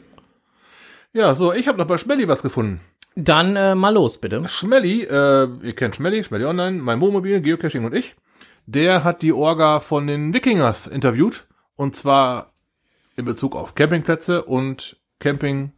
[1.13, 2.81] Ja, so, ich habe noch bei Schmelly was gefunden.
[3.19, 4.47] Dann äh, mal los, bitte.
[4.47, 8.15] Schmelly, äh, ihr kennt Schmelly, Schmelly Online, mein Wohnmobil, Geocaching und ich.
[8.67, 11.47] Der hat die Orga von den Wikingers interviewt.
[11.77, 12.53] Und zwar
[13.17, 15.73] in Bezug auf Campingplätze und Camping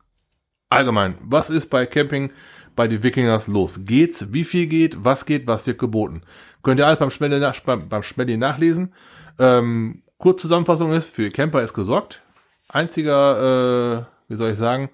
[0.69, 1.17] allgemein.
[1.21, 2.33] Was ist bei Camping
[2.75, 3.85] bei den Wikingers los?
[3.85, 4.33] Geht's?
[4.33, 5.05] Wie viel geht?
[5.05, 5.47] Was geht?
[5.47, 6.23] Was wird geboten?
[6.65, 8.03] Könnt ihr alles beim Schmelly, nach, beim, beim
[8.41, 8.93] nachlesen.
[9.39, 12.21] Ähm, Kurzzusammenfassung ist, für Camper ist gesorgt.
[12.69, 14.91] Einziger, äh, wie soll ich sagen,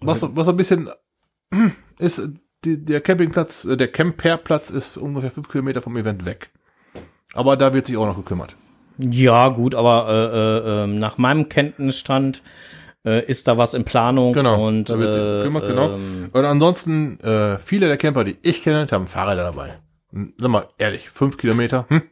[0.00, 0.90] was, was ein bisschen
[1.98, 2.22] ist,
[2.64, 6.50] die, der Campingplatz, äh, der Camperplatz ist ungefähr fünf Kilometer vom Event weg.
[7.34, 8.54] Aber da wird sich auch noch gekümmert.
[8.98, 12.42] Ja, gut, aber äh, äh, ähm, nach meinem Kenntnisstand
[13.04, 14.32] äh, ist da was in Planung.
[14.32, 15.90] Genau, Und, da wird sich äh, gekümmert, genau.
[15.94, 19.78] ähm, Und ansonsten, äh, viele der Camper, die ich kenne, haben Fahrräder dabei.
[20.10, 22.02] Und Sag mal, ehrlich, fünf Kilometer, hm?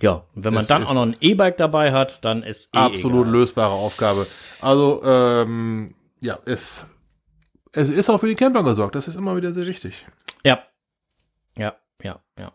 [0.00, 3.26] ja, wenn man Das dann auch noch ein E-Bike dabei hat, dann ist eh absolut
[3.26, 3.32] egal.
[3.40, 4.26] lösbare Aufgabe.
[4.62, 6.86] Also, ähm, ja, es,
[7.72, 8.94] es ist auch für die Camper gesorgt.
[8.94, 10.06] Das ist immer wieder sehr wichtig.
[10.44, 10.60] Ja.
[11.56, 12.52] Ja, ja, ja.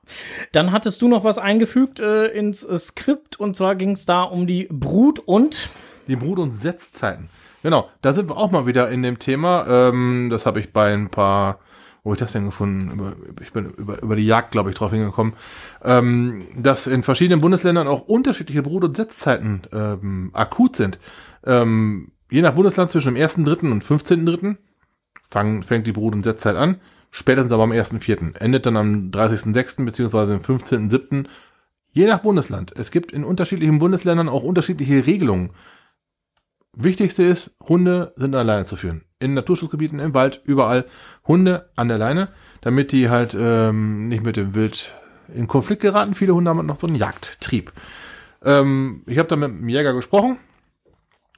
[0.51, 4.23] Dann hattest du noch was eingefügt äh, ins äh, Skript und zwar ging es da
[4.23, 5.69] um die Brut und
[6.07, 7.29] Die Brut- und Setzzeiten.
[7.63, 9.65] Genau, da sind wir auch mal wieder in dem Thema.
[9.67, 11.59] Ähm, das habe ich bei ein paar,
[12.03, 12.91] wo hab ich das denn gefunden?
[12.91, 15.33] Über, ich bin über, über die Jagd, glaube ich, drauf hingekommen.
[15.83, 20.99] Ähm, dass in verschiedenen Bundesländern auch unterschiedliche Brut- und Setzzeiten ähm, akut sind.
[21.45, 23.71] Ähm, je nach Bundesland zwischen dem 1.3.
[23.71, 24.55] und 15.3.
[25.27, 26.81] Fang, fängt die Brut- und Setzzeit an.
[27.11, 28.37] Spätestens aber am 1.4.
[28.37, 29.85] Endet dann am 30.6.
[29.85, 31.27] beziehungsweise am 15.7.
[31.91, 32.73] Je nach Bundesland.
[32.75, 35.49] Es gibt in unterschiedlichen Bundesländern auch unterschiedliche Regelungen.
[36.73, 39.03] Wichtigste ist, Hunde sind alleine zu führen.
[39.19, 40.85] In Naturschutzgebieten, im Wald, überall
[41.27, 42.29] Hunde an der Leine,
[42.61, 44.95] damit die halt ähm, nicht mit dem Wild
[45.35, 46.13] in Konflikt geraten.
[46.13, 47.73] Viele Hunde haben noch so einen Jagdtrieb.
[48.41, 50.39] Ähm, ich habe da mit dem Jäger gesprochen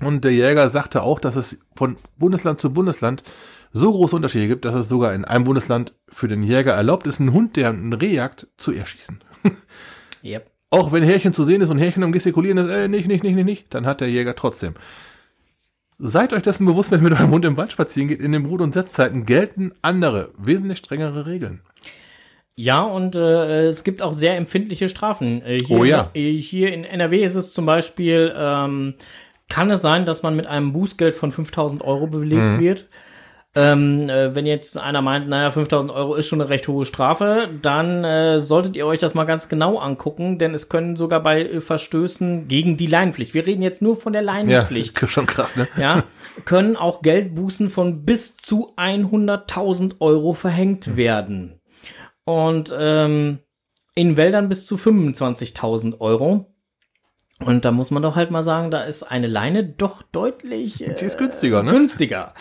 [0.05, 3.23] und der Jäger sagte auch, dass es von Bundesland zu Bundesland
[3.71, 7.19] so große Unterschiede gibt, dass es sogar in einem Bundesland für den Jäger erlaubt ist,
[7.19, 9.19] einen Hund, der einen Reh jagt, zu erschießen.
[10.23, 10.51] yep.
[10.69, 13.35] Auch wenn Härchen zu sehen ist und Härchen am Gestikulieren ist, äh, nicht, nicht, nicht,
[13.35, 14.75] nicht, nicht, dann hat der Jäger trotzdem.
[15.99, 18.43] Seid euch dessen bewusst, wenn ihr mit eurem Hund im Wald spazieren geht, in den
[18.43, 21.61] Brut- und Setzzeiten gelten andere, wesentlich strengere Regeln.
[22.55, 25.41] Ja, und äh, es gibt auch sehr empfindliche Strafen.
[25.41, 26.11] Äh, hier, Oh ja.
[26.13, 28.93] äh, hier in NRW ist es zum Beispiel, ähm,
[29.49, 32.59] kann es sein, dass man mit einem Bußgeld von 5000 Euro belegt Mhm.
[32.59, 32.87] wird.
[33.55, 37.49] Ähm, äh, wenn jetzt einer meint, naja, 5000 Euro ist schon eine recht hohe Strafe,
[37.61, 41.43] dann äh, solltet ihr euch das mal ganz genau angucken, denn es können sogar bei
[41.43, 45.55] äh, Verstößen gegen die Leinenpflicht, wir reden jetzt nur von der Leinenpflicht, ist schon krass,
[45.55, 45.67] ne?
[45.77, 46.03] ja,
[46.45, 51.59] können auch Geldbußen von bis zu 100.000 Euro verhängt werden.
[52.25, 53.37] Und ähm,
[53.93, 56.52] in Wäldern bis zu 25.000 Euro.
[57.39, 60.93] Und da muss man doch halt mal sagen, da ist eine Leine doch deutlich äh,
[60.93, 61.71] Die ist günstiger, ne?
[61.71, 62.33] günstiger.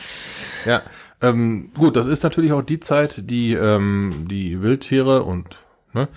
[0.65, 0.83] Ja,
[1.21, 5.59] ähm, gut, das ist natürlich auch die Zeit, die ähm, die Wildtiere und
[5.93, 6.09] ne,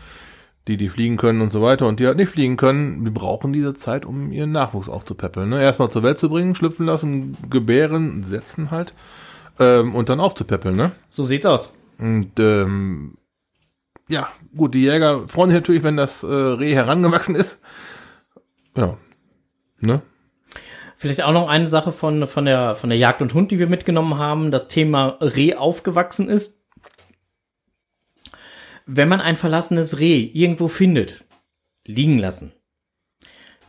[0.68, 3.54] die, die fliegen können und so weiter und die halt nicht fliegen können, die brauchen
[3.54, 5.50] diese Zeit, um ihren Nachwuchs aufzupäppeln.
[5.50, 5.62] Ne?
[5.62, 8.94] Erstmal zur Welt zu bringen, schlüpfen lassen, gebären, setzen halt
[9.60, 10.76] ähm, und dann aufzupäppeln.
[10.76, 10.92] Ne?
[11.08, 11.72] So sieht's aus.
[11.98, 13.18] Und ähm,
[14.10, 17.60] ja, gut, die Jäger freuen sich natürlich, wenn das äh, Reh herangewachsen ist.
[18.76, 18.98] Ja,
[19.80, 20.02] ne?
[20.98, 23.68] Vielleicht auch noch eine Sache von, von, der, von der Jagd und Hund, die wir
[23.68, 24.50] mitgenommen haben.
[24.50, 26.66] Das Thema Reh aufgewachsen ist.
[28.86, 31.26] Wenn man ein verlassenes Reh irgendwo findet,
[31.86, 32.54] liegen lassen.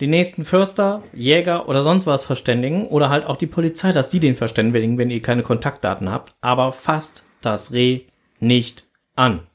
[0.01, 4.21] Den nächsten Förster, Jäger oder sonst was verständigen oder halt auch die Polizei, dass die
[4.21, 6.37] den verständigen, wenn ihr keine Kontaktdaten habt.
[6.43, 8.03] Aber fasst das Reh
[8.39, 8.85] nicht
[9.15, 9.47] an.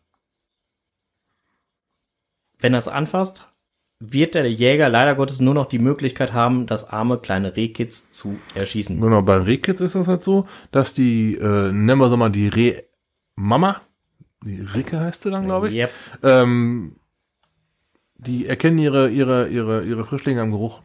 [2.60, 3.51] Wenn es anfasst,
[4.02, 8.38] wird der Jäger leider Gottes nur noch die Möglichkeit haben, das arme kleine Rehkitz zu
[8.56, 9.00] erschießen.
[9.00, 12.48] Genau, bei Rehkids ist das halt so, dass die, äh, nennen wir so mal die
[12.48, 13.82] Reh-Mama,
[14.44, 15.92] die Ricke heißt sie dann, glaube ich, Yep.
[16.24, 16.96] ähm,
[18.18, 20.82] die erkennen ihre, ihre, ihre, ihre Frischlinge am Geruch.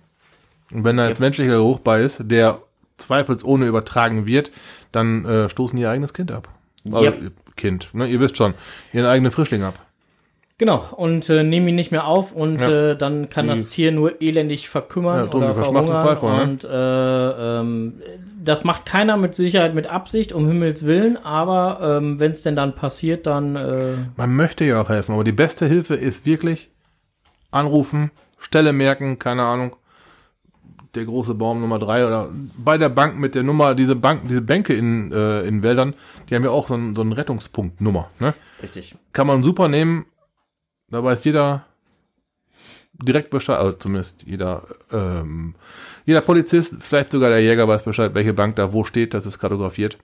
[0.72, 2.60] Und wenn da jetzt menschlicher Geruch bei ist, der
[2.98, 4.50] zweifelsohne übertragen wird,
[4.92, 6.50] dann äh, stoßen ihr eigenes Kind ab.
[6.84, 7.32] Also, Yep.
[7.56, 8.06] Kind, ne?
[8.06, 8.52] Ihr wisst schon,
[8.92, 9.86] ihren eigenen Frischling ab.
[10.59, 12.90] Genau, und äh, nehmen ihn nicht mehr auf und Ja.
[12.92, 16.07] äh, dann kann Die- das Tier nur elendig verkümmern Ja, oder verhungern.
[16.07, 16.42] Pfeife, ne?
[16.42, 17.92] Und äh, ähm,
[18.42, 22.57] das macht keiner mit Sicherheit mit Absicht, um Himmels Willen, aber ähm, wenn es denn
[22.57, 26.70] dann passiert, dann äh, Man möchte ja auch helfen, aber die beste Hilfe ist wirklich
[27.50, 29.76] anrufen, Stelle merken, keine Ahnung,
[30.94, 34.40] der große Baum Nummer drei oder bei der Bank mit der Nummer, diese Bank, diese
[34.40, 35.92] Bänke in, äh, in Wäldern,
[36.30, 38.09] die haben ja auch so einen, so einen Rettungspunkt-Nummer.
[38.20, 38.32] Ne?
[38.62, 38.94] richtig.
[39.12, 40.07] Kann man super nehmen,
[40.91, 41.64] da weiß jeder
[42.93, 44.62] direkt Bescheid, also zumindest jeder,
[44.93, 45.55] ähm,
[46.05, 49.39] jeder Polizist, vielleicht sogar der Jäger weiß Bescheid, welche Bank da wo steht, das ist
[49.39, 49.99] kartografiert.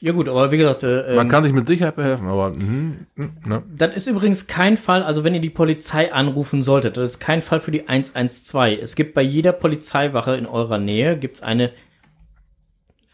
[0.00, 3.06] Ja gut, aber wie gesagt, äh, Man ähm, kann sich mit Sicherheit behelfen, aber mhm,
[3.16, 3.62] mhm, ne?
[3.74, 7.42] das ist übrigens kein Fall, also wenn ihr die Polizei anrufen solltet, das ist kein
[7.42, 8.80] Fall für die 112.
[8.80, 11.72] Es gibt bei jeder Polizeiwache in eurer Nähe gibt's eine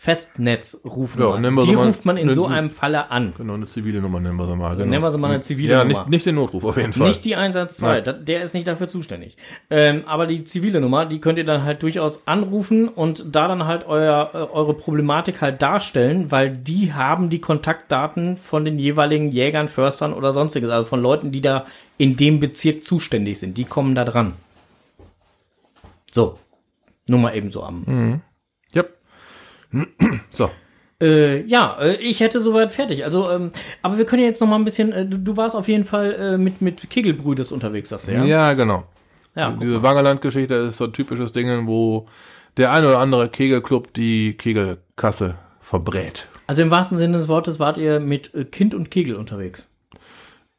[0.07, 1.35] Festnetzrufnummer.
[1.35, 3.35] Ja, nennen wir die mal- ruft man in ne- so einem Falle an.
[3.37, 4.77] Genau, eine zivile Nummer nennen wir sie mal.
[4.77, 4.89] Genau.
[4.89, 6.01] Nennen wir sie mal eine zivile ja, Nummer.
[6.03, 7.09] Nicht, nicht den Notruf auf jeden Fall.
[7.09, 8.05] Nicht die 112, Nein.
[8.05, 9.37] da, der ist nicht dafür zuständig.
[9.69, 13.65] Ähm, aber die zivile Nummer, die könnt ihr dann halt durchaus anrufen und da dann
[13.65, 19.33] halt euer, äh, eure Problematik halt darstellen, weil die haben die Kontaktdaten von den jeweiligen
[19.33, 21.67] Jägern, Förstern oder sonstiges, also von Leuten, die da
[21.99, 23.59] in dem Bezirk zuständig sind.
[23.59, 24.35] Die kommen da dran.
[26.13, 26.39] So.
[27.09, 27.85] Nur mal eben so am.
[27.89, 28.21] Ja.
[30.31, 30.51] So.
[31.01, 33.05] Äh, ja, äh, ich hätte soweit fertig.
[33.05, 33.51] Also, ähm,
[33.83, 34.93] aber wir können ja jetzt noch mal ein bisschen.
[34.93, 38.25] Äh, du, du warst auf jeden Fall äh, mit mit Kegelbrüdes unterwegs, sagst du ja?
[38.25, 38.85] Ja, genau.
[39.35, 42.07] ja Diese Wangerland-Geschichte ist so ein typisches Ding, wo
[42.57, 46.29] der ein oder andere Kegelclub die Kegelkasse verbrät.
[46.47, 49.69] Also im wahrsten Sinne des Wortes wart ihr mit äh, Kind und Kegel unterwegs.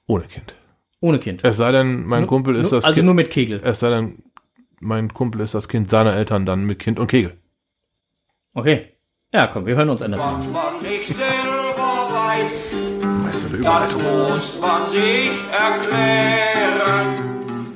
[0.06, 0.56] Ohne Kind.
[1.00, 1.44] Ohne Kind.
[1.44, 3.06] Es sei denn, mein Kumpel ist Nur- das also Kind.
[3.06, 3.62] nur mit Kegel.
[3.64, 4.20] es sei denn,
[4.80, 7.38] mein Kumpel ist das Kind seiner Eltern dann mit Kind und Kegel.
[8.54, 8.97] Okay.
[9.34, 10.22] Ja, komm, wir hören uns anders.
[10.22, 12.76] Was man nicht selber weiß,
[13.62, 17.18] das muss man sich erklären.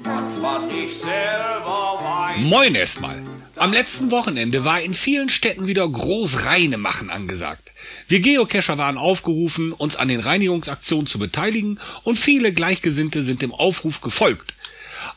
[0.02, 2.50] Was man nicht selber weiß.
[2.50, 3.22] Moin erstmal.
[3.58, 7.70] Am letzten Wochenende war in vielen Städten wieder groß Reine machen angesagt.
[8.08, 13.54] Wir Geocacher waren aufgerufen, uns an den Reinigungsaktionen zu beteiligen und viele Gleichgesinnte sind dem
[13.54, 14.54] Aufruf gefolgt.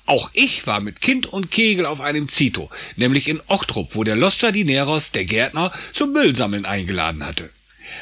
[0.07, 4.17] Auch ich war mit Kind und Kegel auf einem Zito, nämlich in Ochtrup, wo der
[4.17, 7.51] Los Jardineros, der Gärtner, zum Müllsammeln eingeladen hatte.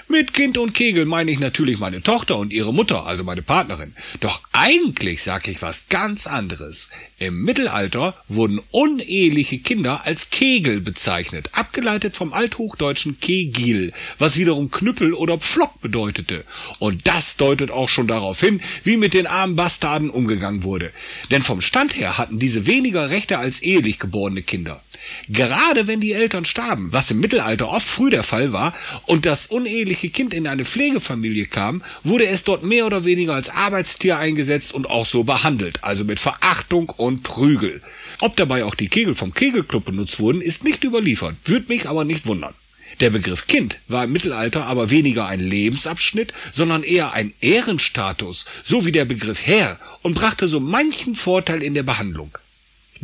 [0.09, 3.95] Mit Kind und Kegel meine ich natürlich meine Tochter und ihre Mutter, also meine Partnerin.
[4.21, 6.91] Doch eigentlich sag ich was ganz anderes.
[7.19, 15.15] Im Mittelalter wurden uneheliche Kinder als Kegel bezeichnet, abgeleitet vom althochdeutschen Kegil, was wiederum Knüppel
[15.15, 16.45] oder Pflock bedeutete.
[16.79, 20.93] Und das deutet auch schon darauf hin, wie mit den armen Bastarden umgegangen wurde.
[21.31, 24.83] Denn vom Stand her hatten diese weniger Rechte als ehelich geborene Kinder.
[25.29, 28.75] Gerade wenn die Eltern starben, was im Mittelalter oft früh der Fall war,
[29.07, 33.49] und das uneheliche Kind in eine Pflegefamilie kam, wurde es dort mehr oder weniger als
[33.49, 37.83] Arbeitstier eingesetzt und auch so behandelt, also mit Verachtung und Prügel.
[38.21, 42.05] Ob dabei auch die Kegel vom Kegelclub benutzt wurden, ist nicht überliefert, würde mich aber
[42.05, 42.55] nicht wundern.
[43.01, 48.85] Der Begriff Kind war im Mittelalter aber weniger ein Lebensabschnitt, sondern eher ein Ehrenstatus, so
[48.85, 52.31] wie der Begriff Herr, und brachte so manchen Vorteil in der Behandlung.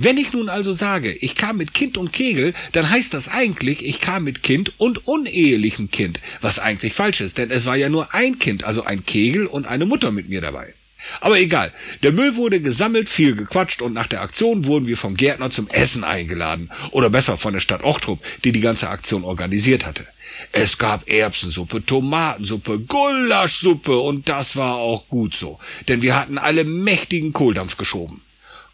[0.01, 3.85] Wenn ich nun also sage, ich kam mit Kind und Kegel, dann heißt das eigentlich,
[3.85, 7.89] ich kam mit Kind und unehelichem Kind, was eigentlich falsch ist, denn es war ja
[7.89, 10.73] nur ein Kind, also ein Kegel und eine Mutter mit mir dabei.
[11.21, 11.73] Aber egal,
[12.05, 15.69] der Müll wurde gesammelt, viel gequatscht und nach der Aktion wurden wir vom Gärtner zum
[15.69, 16.71] Essen eingeladen.
[16.93, 20.07] Oder besser von der Stadt Ochtrup, die die ganze Aktion organisiert hatte.
[20.53, 26.63] Es gab Erbsensuppe, Tomatensuppe, Gulaschsuppe und das war auch gut so, denn wir hatten alle
[26.63, 28.23] mächtigen Kohldampf geschoben.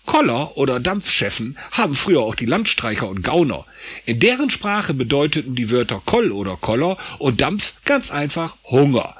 [0.06, 3.64] Koller oder Dampfscheffen haben früher auch die Landstreicher und Gauner.
[4.04, 9.16] In deren Sprache bedeuteten die Wörter Koll oder Koller und Dampf ganz einfach Hunger.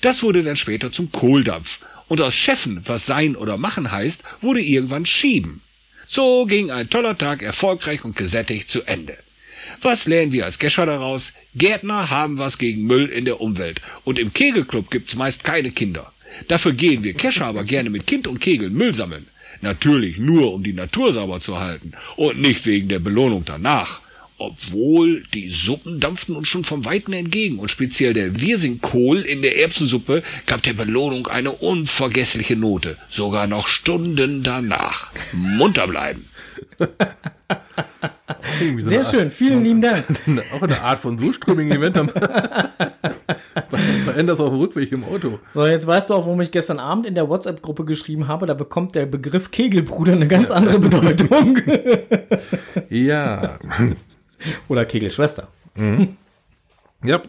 [0.00, 1.80] Das wurde dann später zum Kohldampf.
[2.08, 5.62] Und aus Cheffen, was sein oder machen heißt, wurde irgendwann schieben.
[6.06, 9.16] So ging ein toller Tag erfolgreich und gesättigt zu Ende.
[9.82, 11.32] Was lernen wir als Gescher daraus?
[11.54, 13.80] Gärtner haben was gegen Müll in der Umwelt.
[14.04, 16.12] Und im Kegelclub gibt's meist keine Kinder.
[16.48, 19.26] Dafür gehen wir Kescher aber gerne mit Kind und Kegel Müll sammeln.
[19.62, 24.00] Natürlich nur, um die Natur sauber zu halten und nicht wegen der Belohnung danach.
[24.42, 29.58] Obwohl, die Suppen dampften uns schon vom Weiten entgegen und speziell der Wirsingkohl in der
[29.58, 35.12] Erbsensuppe gab der Belohnung eine unvergessliche Note, sogar noch Stunden danach.
[35.34, 36.24] Munter bleiben.
[36.78, 36.86] So
[38.88, 40.06] Sehr Art- schön, vielen lieben Dank.
[40.56, 42.08] Auch eine Art von Surströmming-Event am
[44.16, 45.38] Enders auf dem Rückweg im Auto.
[45.50, 48.54] So, jetzt weißt du auch, warum ich gestern Abend in der WhatsApp-Gruppe geschrieben habe, da
[48.54, 51.58] bekommt der Begriff Kegelbruder eine ganz andere Bedeutung.
[52.88, 53.58] Ja.
[54.68, 55.48] Oder Kegelschwester.
[57.04, 57.22] ja.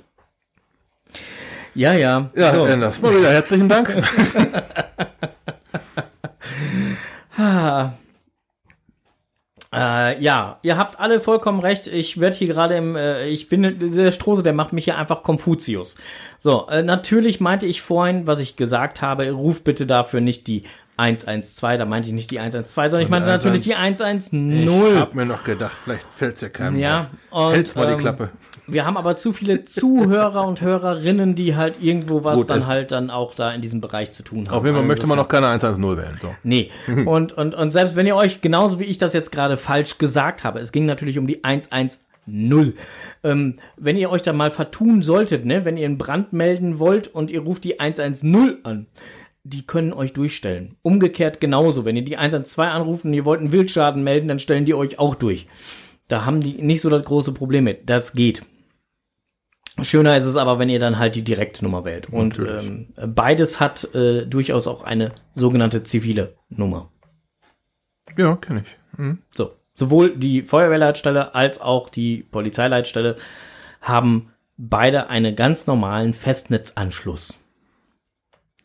[1.74, 2.30] Ja, ja.
[2.36, 2.66] Ja, so.
[2.66, 3.96] Enders, mal wieder herzlichen Dank.
[7.38, 7.94] Ah.
[9.74, 11.88] Äh, ja, ihr habt alle vollkommen recht.
[11.88, 15.24] Ich werde hier gerade im, äh, ich bin der Strose, der macht mich hier einfach
[15.24, 15.96] Konfuzius.
[16.40, 20.64] So, äh, natürlich meinte ich vorhin, was ich gesagt habe, ruf bitte dafür nicht die
[21.02, 24.70] 112, da meinte ich nicht die 112, sondern ich meinte natürlich die Ich 110.
[25.00, 27.54] hab mir noch gedacht, vielleicht fällt's ja keinem Ja, auf.
[27.54, 28.30] Hält's mal ähm, die Klappe.
[28.68, 32.68] Wir haben aber zu viele Zuhörer und Hörerinnen, die halt irgendwo was Gut, dann es-
[32.68, 34.56] halt dann auch da in diesem Bereich zu tun haben.
[34.56, 36.18] Auf jeden Fall Also möchte man noch keine 110 wählen.
[36.22, 36.34] So.
[36.44, 36.70] Nee.
[37.06, 40.44] Und, und, und selbst wenn ihr euch, genauso wie ich das jetzt gerade falsch gesagt
[40.44, 41.98] habe, es ging natürlich um die 110.
[43.24, 47.08] Ähm, wenn ihr euch da mal vertun solltet, ne, wenn ihr einen Brand melden wollt
[47.08, 48.86] und ihr ruft die 110 an,
[49.44, 50.76] die können euch durchstellen.
[50.82, 51.86] Umgekehrt genauso.
[51.86, 55.00] Wenn ihr die 112 anruft und ihr wollt einen Wildschaden melden, dann stellen die euch
[55.00, 55.48] auch durch.
[56.08, 57.90] Da haben die nicht so das große Problem mit.
[57.90, 58.44] Das geht.
[59.82, 62.10] Schöner ist es aber, wenn ihr dann halt die Direktnummer wählt.
[62.10, 66.92] Und ähm, beides hat äh, durchaus auch eine sogenannte zivile Nummer.
[68.18, 69.00] Ja, kenne ich.
[69.00, 69.20] Mhm.
[69.32, 73.16] So, sowohl die Feuerwehrleitstelle als auch die Polizeileitstelle
[73.82, 74.28] haben
[74.58, 77.41] beide einen ganz normalen Festnetzanschluss.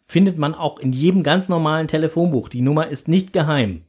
[0.07, 2.49] Findet man auch in jedem ganz normalen Telefonbuch.
[2.49, 3.83] Die Nummer ist nicht geheim.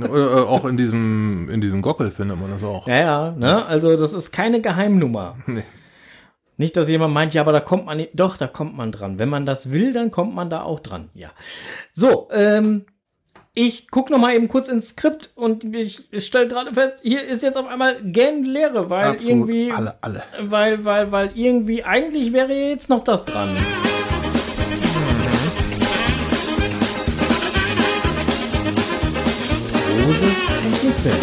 [0.00, 2.86] Äh, auch in diesem, in diesem Gockel findet man das auch.
[2.86, 3.66] Ja, ja, ne?
[3.66, 5.36] Also das ist keine Geheimnummer.
[5.46, 5.64] Nee.
[6.56, 8.06] Nicht, dass jemand meint, ja, aber da kommt man.
[8.14, 9.18] Doch, da kommt man dran.
[9.18, 11.08] Wenn man das will, dann kommt man da auch dran.
[11.14, 11.30] Ja.
[11.92, 12.86] So, ähm,
[13.54, 17.42] ich guck noch mal eben kurz ins Skript und ich stelle gerade fest, hier ist
[17.42, 20.22] jetzt auf einmal gähn Leere, weil Absolut irgendwie, alle, alle.
[20.40, 23.56] weil, weil, weil irgendwie, eigentlich wäre jetzt noch das dran.
[30.04, 31.22] Großes Technikfeld.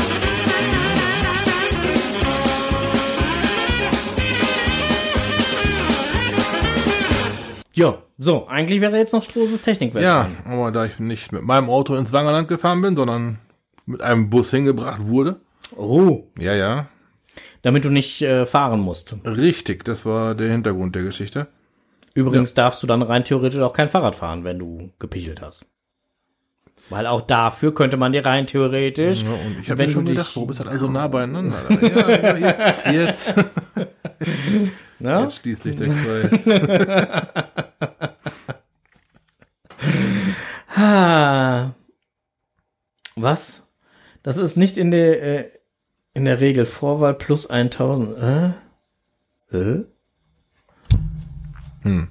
[7.74, 10.54] Ja, so, eigentlich wäre jetzt noch Strohses Technikwelt Ja, dran.
[10.54, 13.40] aber da ich nicht mit meinem Auto ins Wangerland gefahren bin, sondern
[13.86, 15.40] mit einem Bus hingebracht wurde.
[15.76, 16.88] Oh, Ja, ja.
[17.62, 19.16] damit du nicht äh, fahren musst.
[19.26, 21.48] Richtig, das war der Hintergrund der Geschichte.
[22.14, 25.66] Übrigens darfst du dann rein theoretisch auch kein Fahrrad fahren, wenn du gepichelt hast.
[26.90, 30.32] Weil auch dafür könnte man dir rein theoretisch, Ja, und ich habe mir schon gedacht,
[30.36, 31.58] warum ist das also nah beieinander?
[31.82, 33.34] Ja, ja, jetzt, jetzt,
[35.06, 35.22] ne?
[35.22, 36.46] jetzt schließt sich der Kreis.
[43.16, 43.68] Was?
[44.24, 45.50] Das ist nicht in der, äh,
[46.14, 48.18] in der Regel Vorwahl plus 1000.
[48.18, 48.50] Äh?
[49.58, 49.84] Äh?
[51.84, 52.08] Hm.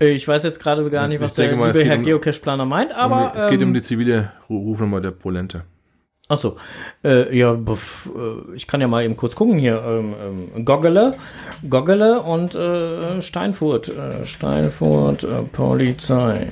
[0.00, 2.92] Ich weiß jetzt gerade gar nicht, Ich was der mal, geht Herr um- Geocache-Planer meint,
[2.92, 3.32] aber.
[3.36, 5.64] es geht ähm, um die zivile Ru- Rufnummer der Polente.
[6.28, 6.58] Achso,
[7.02, 9.82] äh, ja, bef, äh, ich kann ja mal eben kurz gucken hier.
[9.82, 10.14] Ähm,
[10.54, 11.16] ähm, Goggele,
[11.68, 16.50] Goggele und äh, Steinfurt, äh, Steinfurt, äh, Polizei,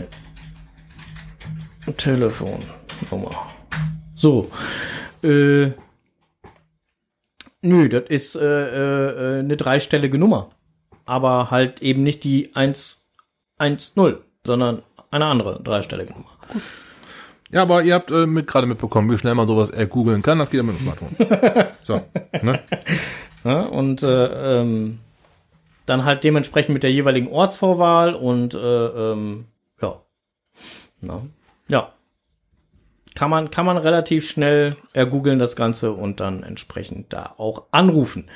[1.99, 3.49] Telefonnummer.
[4.14, 4.51] So,
[5.22, 5.72] äh,
[7.61, 10.49] nö, das ist äh, äh, eine dreistellige Nummer,
[11.05, 16.31] aber halt eben nicht die 110, sondern eine andere dreistellige Nummer.
[17.51, 20.39] Ja, aber ihr habt äh, mit, gerade mitbekommen, wie schnell man sowas äh, googeln kann.
[20.39, 21.17] Das geht ja mit dem Smartphone.
[21.83, 22.03] so,
[22.43, 22.61] ne?
[23.45, 24.99] Ja, und äh, ähm,
[25.87, 29.45] dann halt dementsprechend mit der jeweiligen Ortsvorwahl und äh, ähm,
[29.81, 30.03] ja.
[31.01, 31.23] Na,
[31.69, 31.93] ja.
[33.15, 38.29] Kann man, kann man relativ schnell ergoogeln das Ganze und dann entsprechend da auch anrufen.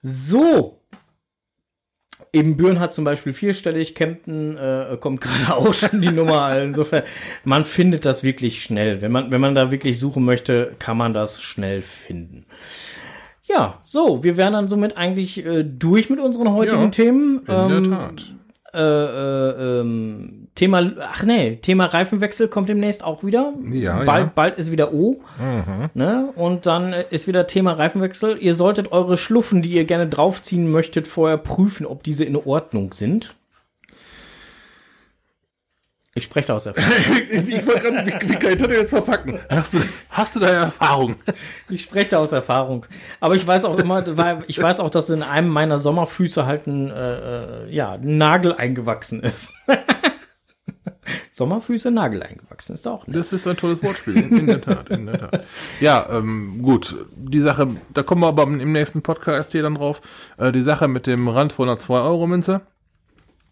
[0.00, 0.80] So.
[2.36, 6.42] Eben Büren hat zum Beispiel vierstellig, Kempten äh, kommt gerade auch schon die Nummer.
[6.42, 7.02] Also Insofern,
[7.44, 9.00] man findet das wirklich schnell.
[9.00, 12.44] Wenn man, wenn man da wirklich suchen möchte, kann man das schnell finden.
[13.44, 17.38] Ja, so, wir wären dann somit eigentlich äh, durch mit unseren heutigen Ja, Themen.
[17.38, 18.22] In der Ähm, Tat.
[18.74, 23.52] Äh, äh, ähm, Thema, ach nee, Thema Reifenwechsel kommt demnächst auch wieder.
[23.70, 24.32] Ja, bald, ja.
[24.34, 25.20] bald ist wieder O.
[25.38, 25.90] Mhm.
[25.92, 26.32] Ne?
[26.34, 28.38] Und dann ist wieder Thema Reifenwechsel.
[28.38, 32.94] Ihr solltet eure Schluffen, die ihr gerne draufziehen möchtet, vorher prüfen, ob diese in Ordnung
[32.94, 33.34] sind.
[36.14, 36.94] Ich spreche da aus Erfahrung.
[37.30, 39.38] ich ich wollte gerade, wie, wie kann ich das jetzt verpacken?
[39.50, 41.16] Hast du, hast du da Erfahrung?
[41.68, 42.86] Ich spreche da aus Erfahrung.
[43.20, 46.66] Aber ich weiß auch immer, weil ich weiß auch, dass in einem meiner Sommerfüße halt
[46.66, 49.52] ein, äh, äh, ja, ein Nagel eingewachsen ist.
[51.36, 53.06] Sommerfüße, Nagel eingewachsen ist auch.
[53.06, 53.12] Ne?
[53.12, 55.44] Das ist ein tolles Wortspiel, in, in der Tat, in der Tat.
[55.80, 60.00] Ja, ähm, gut, die Sache, da kommen wir aber im nächsten Podcast hier dann drauf.
[60.38, 62.62] Äh, die Sache mit dem Rand von einer 2-Euro-Münze.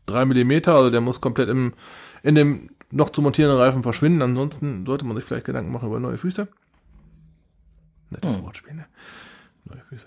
[0.07, 1.75] 3 Millimeter, also der muss komplett im,
[2.23, 4.23] in dem noch zu montierenden Reifen verschwinden.
[4.23, 6.49] Ansonsten sollte man sich vielleicht Gedanken machen über neue Füße.
[8.09, 8.87] Nettes Wortspiel, ne?
[9.67, 10.07] Neue Füße.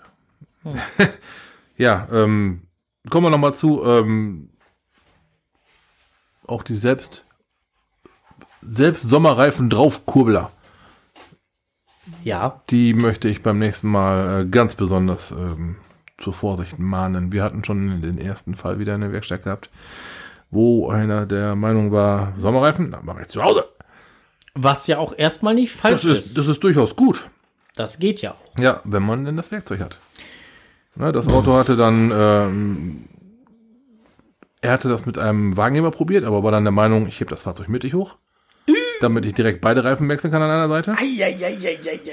[1.76, 2.62] ja, ähm,
[3.08, 4.50] kommen wir nochmal zu, ähm,
[6.44, 7.27] auch die selbst
[8.62, 10.50] selbst Sommerreifen draufkurbler.
[12.24, 15.76] Ja, Die möchte ich beim nächsten Mal äh, ganz besonders ähm,
[16.18, 17.32] zur Vorsicht mahnen.
[17.32, 19.68] Wir hatten schon den ersten Fall wieder in der Werkstatt gehabt,
[20.50, 23.64] wo einer der Meinung war, Sommerreifen, na, mache ich zu Hause.
[24.54, 26.26] was ja auch erstmal nicht falsch Das ist.
[26.28, 27.28] ist, das ist durchaus gut.
[27.76, 28.58] Das geht ja auch.
[28.58, 30.00] Ja, wenn man denn das Werkzeug hat.
[30.96, 33.04] Na, das Auto hatte dann, ähm,
[34.62, 37.42] er hatte das mit einem Wagenheber probiert, aber war dann der Meinung, ich heb das
[37.42, 38.16] Fahrzeug mittig hoch,
[39.00, 40.94] damit ich direkt beide Reifen wechseln kann an einer Seite.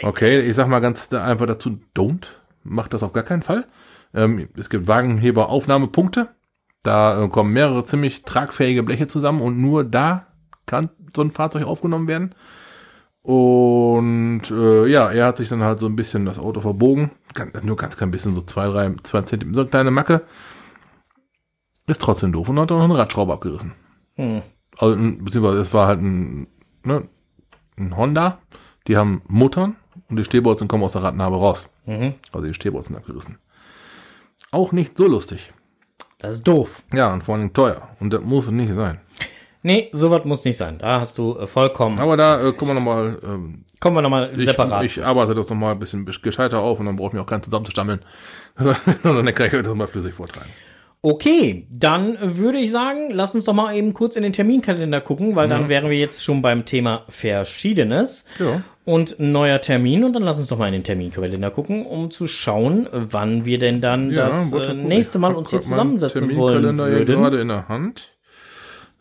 [0.04, 2.28] Okay, ich sag mal ganz einfach dazu, don't,
[2.64, 3.66] macht das auf gar keinen Fall.
[4.14, 6.30] Ähm, es gibt Wagenheber-Aufnahmepunkte,
[6.84, 10.28] da äh, kommen mehrere ziemlich tragfähige Bleche zusammen und nur da
[10.66, 12.36] kann so ein Fahrzeug aufgenommen werden.
[13.22, 17.10] Und äh, ja, er hat sich dann halt so ein bisschen das Auto verbogen.
[17.34, 20.22] Ganz, nur ganz klein bisschen, so zwei, drei, zwei Zentimeter, so eine kleine Macke.
[21.88, 23.74] Ist trotzdem doof und hat auch noch eine Radschraube abgerissen.
[24.16, 24.44] Hm.
[24.78, 26.48] Also, beziehungsweise es war halt ein,
[26.86, 27.08] ne,
[27.78, 28.40] ein Honda.
[28.88, 29.76] Die haben Muttern
[30.10, 31.68] und die Stehbolzen kommen aus der Radnabe raus.
[31.86, 32.14] Mhm.
[32.32, 33.38] Also die Stehbolzen abgerissen.
[34.52, 35.52] Auch nicht so lustig.
[36.20, 36.82] Das ist doof.
[36.94, 37.90] Ja, und vor allem teuer.
[38.00, 39.00] Und das muss nicht sein.
[39.64, 40.78] Nee, sowas muss nicht sein.
[40.78, 41.98] Da hast du äh, vollkommen.
[42.00, 44.84] Aber da äh, kommen wir nochmal, ähm, Kommen wir nochmal separat.
[44.86, 47.44] ich arbeite das nochmal ein bisschen gescheiter auf und dann brauche ich mir auch keinen
[47.44, 48.02] zusammenzustammeln.
[49.04, 50.50] Sondern dann kann ich das mal flüssig vortragen.
[51.02, 55.36] Okay, dann würde ich sagen, lass uns doch mal eben kurz in den Terminkalender gucken,
[55.36, 58.64] weil dann wären wir jetzt schon beim Thema Verschiedenes Ja.
[58.86, 60.04] und neuer Termin.
[60.04, 63.60] Und dann lass uns doch mal in den Terminkalender gucken, um zu schauen, wann wir
[63.60, 67.40] denn dann das warte, äh, nächste ich Mal uns hier zusammensetzen wollen Terminkalender hier gerade
[67.40, 68.15] in der Hand.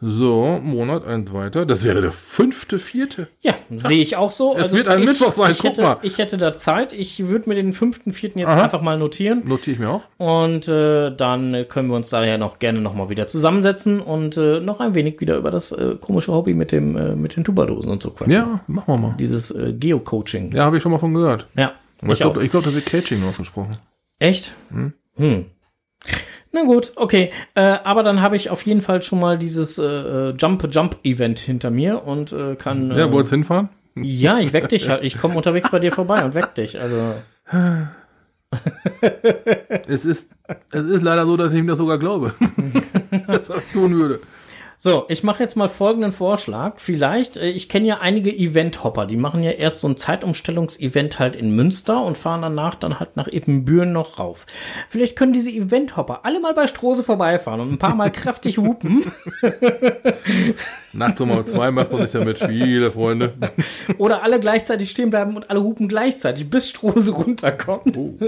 [0.06, 1.64] So, Monat eins weiter.
[1.64, 3.28] Das wäre der fünfte, vierte.
[3.40, 4.52] Ja, sehe ich auch so.
[4.52, 5.96] Also Es wird ein ich, Mittwoch sein, ich guck hätte, mal.
[6.02, 6.92] Ich hätte da Zeit.
[6.92, 8.64] Ich würde mir den fünften, vierten jetzt Aha.
[8.64, 9.44] einfach mal notieren.
[9.46, 10.02] Notiere ich mir auch.
[10.18, 14.78] Und äh, dann können wir uns daher noch gerne nochmal wieder zusammensetzen und äh, noch
[14.80, 18.02] ein wenig wieder über das äh, komische Hobby mit dem äh, mit den Tuberdosen und
[18.02, 18.34] so quatschen.
[18.34, 19.16] Ja, machen wir mal.
[19.18, 20.52] Dieses äh, Geocoaching.
[20.54, 21.46] Ja, habe ich schon mal von gehört.
[21.56, 21.72] Ja.
[22.02, 23.70] Aber ich glaube, glaub, das wird Catching ausgesprochen.
[24.18, 24.54] Echt?
[25.16, 25.46] Hm.
[26.54, 27.32] Na gut, okay.
[27.56, 32.04] Äh, aber dann habe ich auf jeden Fall schon mal dieses äh, Jump-Jump-Event hinter mir
[32.06, 32.92] und äh, kann.
[32.92, 33.70] Äh, Ja, wolltest du hinfahren?
[33.96, 35.02] ja, ich weck dich halt.
[35.02, 36.80] Ich komme unterwegs bei dir vorbei und weck dich.
[36.80, 37.14] Also.
[39.88, 40.30] Es ist,
[40.70, 42.34] es ist leider so, dass ich ihm das sogar glaube.
[43.26, 44.20] dass das tun würde.
[44.78, 46.78] So, ich mache jetzt mal folgenden Vorschlag.
[46.78, 51.36] Vielleicht, äh, ich kenne ja einige Event-Hopper, die machen ja erst so ein Zeitumstellungsevent halt
[51.36, 54.46] in Münster und fahren danach dann halt nach Ebenbüren noch rauf.
[54.88, 59.12] Vielleicht können diese Event-Hopper alle mal bei Strose vorbeifahren und ein paar Mal kräftig hupen
[60.92, 63.34] Nachts um zwei macht man sich damit viele Freunde.
[63.98, 67.96] oder alle gleichzeitig stehen bleiben und alle hupen gleichzeitig, bis Strose runterkommt.
[67.96, 68.14] Oh.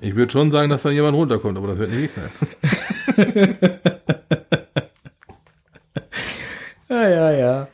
[0.00, 2.30] Ich würde schon sagen, dass da jemand runterkommt, aber das wird nicht ich sein.
[6.88, 7.68] Ja, ja, ja.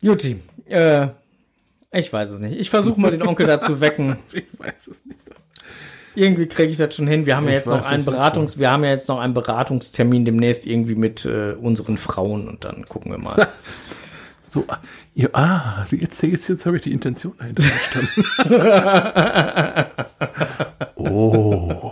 [0.00, 1.06] Juti, äh,
[1.92, 2.58] ich weiß es nicht.
[2.58, 4.16] Ich versuche mal den Onkel da zu wecken.
[4.32, 5.20] Ich weiß es nicht.
[6.16, 7.26] Irgendwie kriege ich das schon hin.
[7.26, 10.66] Wir haben ja jetzt noch einen Beratungs, wir haben ja jetzt noch einen Beratungstermin demnächst
[10.66, 13.48] irgendwie mit äh, unseren Frauen und dann gucken wir mal.
[14.54, 14.78] So, ah,
[15.16, 18.24] ihr, ah, jetzt, jetzt, jetzt habe ich die Intention dahinter verstanden.
[20.94, 21.90] oh.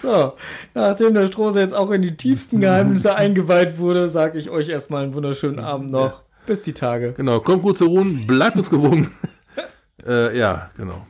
[0.00, 0.34] so,
[0.74, 5.02] nachdem der Strose jetzt auch in die tiefsten Geheimnisse eingeweiht wurde, sage ich euch erstmal
[5.02, 6.22] einen wunderschönen Abend noch.
[6.46, 7.14] Bis die Tage.
[7.16, 9.10] Genau, kommt gut zu ruhen, bleibt uns gewogen.
[10.06, 11.04] äh, ja, genau.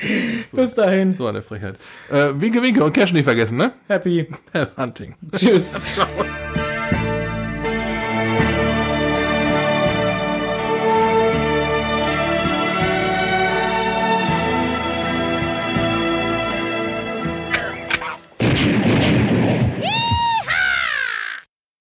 [0.52, 1.14] Bis dahin.
[1.16, 1.76] So eine Frechheit.
[2.10, 3.72] Äh, winke, winke und Cash nicht vergessen, ne?
[3.88, 4.28] Happy.
[4.76, 5.14] Hunting.
[5.36, 5.72] Tschüss.
[5.94, 6.08] Ciao.